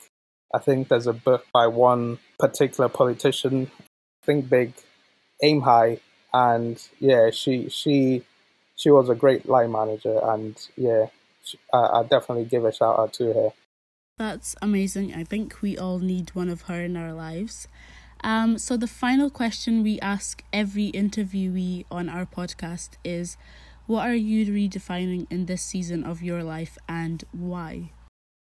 I 0.54 0.60
think 0.60 0.88
there's 0.88 1.08
a 1.08 1.14
book 1.14 1.46
by 1.54 1.68
one 1.68 2.20
particular 2.40 2.90
politician, 2.90 3.70
Think 4.24 4.50
Big, 4.50 4.74
Aim 5.44 5.62
High, 5.62 6.00
and 6.34 6.82
yeah, 7.00 7.32
she 7.32 7.68
she 7.70 8.24
she 8.76 8.90
was 8.90 9.10
a 9.10 9.16
great 9.16 9.48
line 9.48 9.72
manager, 9.74 10.20
and 10.24 10.56
yeah, 10.78 11.08
she, 11.44 11.60
I, 11.74 11.78
I 11.78 12.04
definitely 12.04 12.46
give 12.46 12.64
a 12.64 12.72
shout 12.72 12.98
out 12.98 13.14
to 13.14 13.34
her. 13.34 13.50
That's 14.18 14.56
amazing. 14.62 15.14
I 15.14 15.24
think 15.24 15.62
we 15.62 15.78
all 15.78 16.00
need 16.00 16.34
one 16.34 16.50
of 16.50 16.64
her 16.64 16.82
in 16.82 16.96
our 16.96 17.14
lives. 17.14 17.68
Um, 18.28 18.58
so, 18.58 18.76
the 18.76 18.88
final 18.88 19.30
question 19.30 19.84
we 19.84 20.02
ask 20.02 20.44
every 20.52 20.92
interviewee 20.92 21.86
on 21.90 22.10
our 22.10 22.26
podcast 22.26 22.90
is 23.06 23.38
What 23.86 24.06
are 24.06 24.16
you 24.16 24.46
redefining 24.48 25.28
in 25.30 25.46
this 25.46 25.62
season 25.62 26.04
of 26.04 26.22
your 26.22 26.44
life 26.44 26.78
and 26.90 27.24
why? 27.32 27.92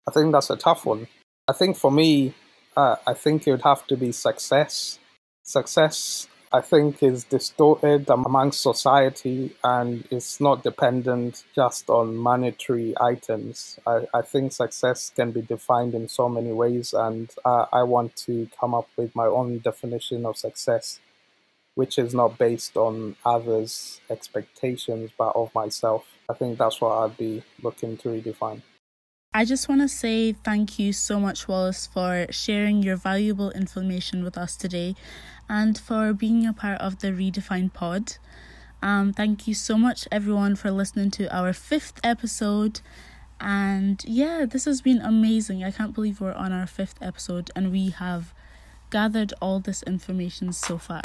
I 0.05 0.11
think 0.11 0.33
that's 0.33 0.49
a 0.49 0.57
tough 0.57 0.85
one. 0.85 1.07
I 1.47 1.53
think 1.53 1.77
for 1.77 1.89
me, 1.89 2.33
uh, 2.75 2.97
I 3.07 3.13
think 3.13 3.47
it 3.47 3.51
would 3.51 3.61
have 3.61 3.87
to 3.87 3.95
be 3.95 4.11
success. 4.11 4.99
Success 5.45 6.27
I 6.53 6.59
think 6.59 7.01
is 7.01 7.23
distorted 7.23 8.09
amongst 8.09 8.61
society 8.61 9.55
and 9.63 10.05
it's 10.11 10.41
not 10.41 10.63
dependent 10.63 11.45
just 11.55 11.89
on 11.89 12.17
monetary 12.17 12.93
items. 12.99 13.79
I, 13.87 14.07
I 14.13 14.21
think 14.21 14.51
success 14.51 15.13
can 15.15 15.31
be 15.31 15.41
defined 15.41 15.95
in 15.95 16.09
so 16.09 16.27
many 16.27 16.51
ways, 16.51 16.93
and 16.93 17.29
uh, 17.45 17.67
I 17.71 17.83
want 17.83 18.17
to 18.27 18.49
come 18.59 18.73
up 18.73 18.89
with 18.97 19.15
my 19.15 19.27
own 19.27 19.59
definition 19.59 20.25
of 20.25 20.35
success, 20.35 20.99
which 21.75 21.97
is 21.97 22.13
not 22.13 22.37
based 22.37 22.75
on 22.75 23.15
others' 23.25 24.01
expectations 24.09 25.11
but 25.17 25.33
of 25.33 25.55
myself. 25.55 26.05
I 26.29 26.33
think 26.33 26.57
that's 26.57 26.81
what 26.81 26.97
I'd 26.97 27.17
be 27.17 27.43
looking 27.63 27.95
to 27.99 28.09
redefine. 28.09 28.61
I 29.33 29.45
just 29.45 29.69
want 29.69 29.79
to 29.79 29.87
say 29.87 30.33
thank 30.33 30.77
you 30.77 30.91
so 30.91 31.17
much, 31.17 31.47
Wallace, 31.47 31.87
for 31.87 32.25
sharing 32.31 32.83
your 32.83 32.97
valuable 32.97 33.49
information 33.51 34.25
with 34.25 34.37
us 34.37 34.57
today 34.57 34.93
and 35.47 35.77
for 35.77 36.11
being 36.11 36.45
a 36.45 36.51
part 36.51 36.81
of 36.81 36.99
the 36.99 37.13
Redefine 37.13 37.71
Pod. 37.71 38.17
Um, 38.81 39.13
thank 39.13 39.47
you 39.47 39.53
so 39.53 39.77
much, 39.77 40.05
everyone, 40.11 40.57
for 40.57 40.69
listening 40.69 41.11
to 41.11 41.33
our 41.33 41.53
fifth 41.53 42.01
episode. 42.03 42.81
And 43.39 44.03
yeah, 44.05 44.45
this 44.45 44.65
has 44.65 44.81
been 44.81 44.99
amazing. 44.99 45.63
I 45.63 45.71
can't 45.71 45.95
believe 45.95 46.19
we're 46.19 46.33
on 46.33 46.51
our 46.51 46.67
fifth 46.67 47.01
episode 47.01 47.51
and 47.55 47.71
we 47.71 47.91
have 47.91 48.33
gathered 48.89 49.33
all 49.41 49.61
this 49.61 49.81
information 49.83 50.51
so 50.51 50.77
far. 50.77 51.01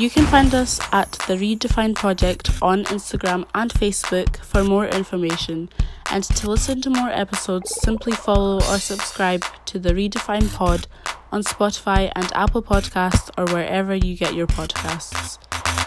You 0.00 0.10
can 0.10 0.26
find 0.26 0.52
us 0.54 0.80
at 0.92 1.12
the 1.28 1.36
Redefine 1.36 1.94
Project 1.94 2.50
on 2.60 2.84
Instagram 2.86 3.46
and 3.54 3.72
Facebook 3.72 4.36
for 4.38 4.64
more 4.64 4.86
information. 4.86 5.70
And 6.10 6.24
to 6.24 6.50
listen 6.50 6.80
to 6.82 6.90
more 6.90 7.10
episodes, 7.10 7.72
simply 7.80 8.12
follow 8.12 8.56
or 8.56 8.78
subscribe 8.78 9.44
to 9.66 9.78
the 9.78 9.90
Redefine 9.90 10.52
Pod 10.52 10.88
on 11.30 11.44
Spotify 11.44 12.10
and 12.16 12.30
Apple 12.34 12.62
Podcasts 12.62 13.30
or 13.38 13.52
wherever 13.54 13.94
you 13.94 14.16
get 14.16 14.34
your 14.34 14.48
podcasts. 14.48 15.38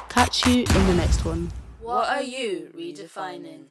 Catch 0.09 0.47
you 0.47 0.59
in 0.59 0.87
the 0.87 0.93
next 0.93 1.25
one. 1.25 1.51
What 1.81 2.09
are 2.09 2.23
you 2.23 2.71
redefining? 2.75 3.65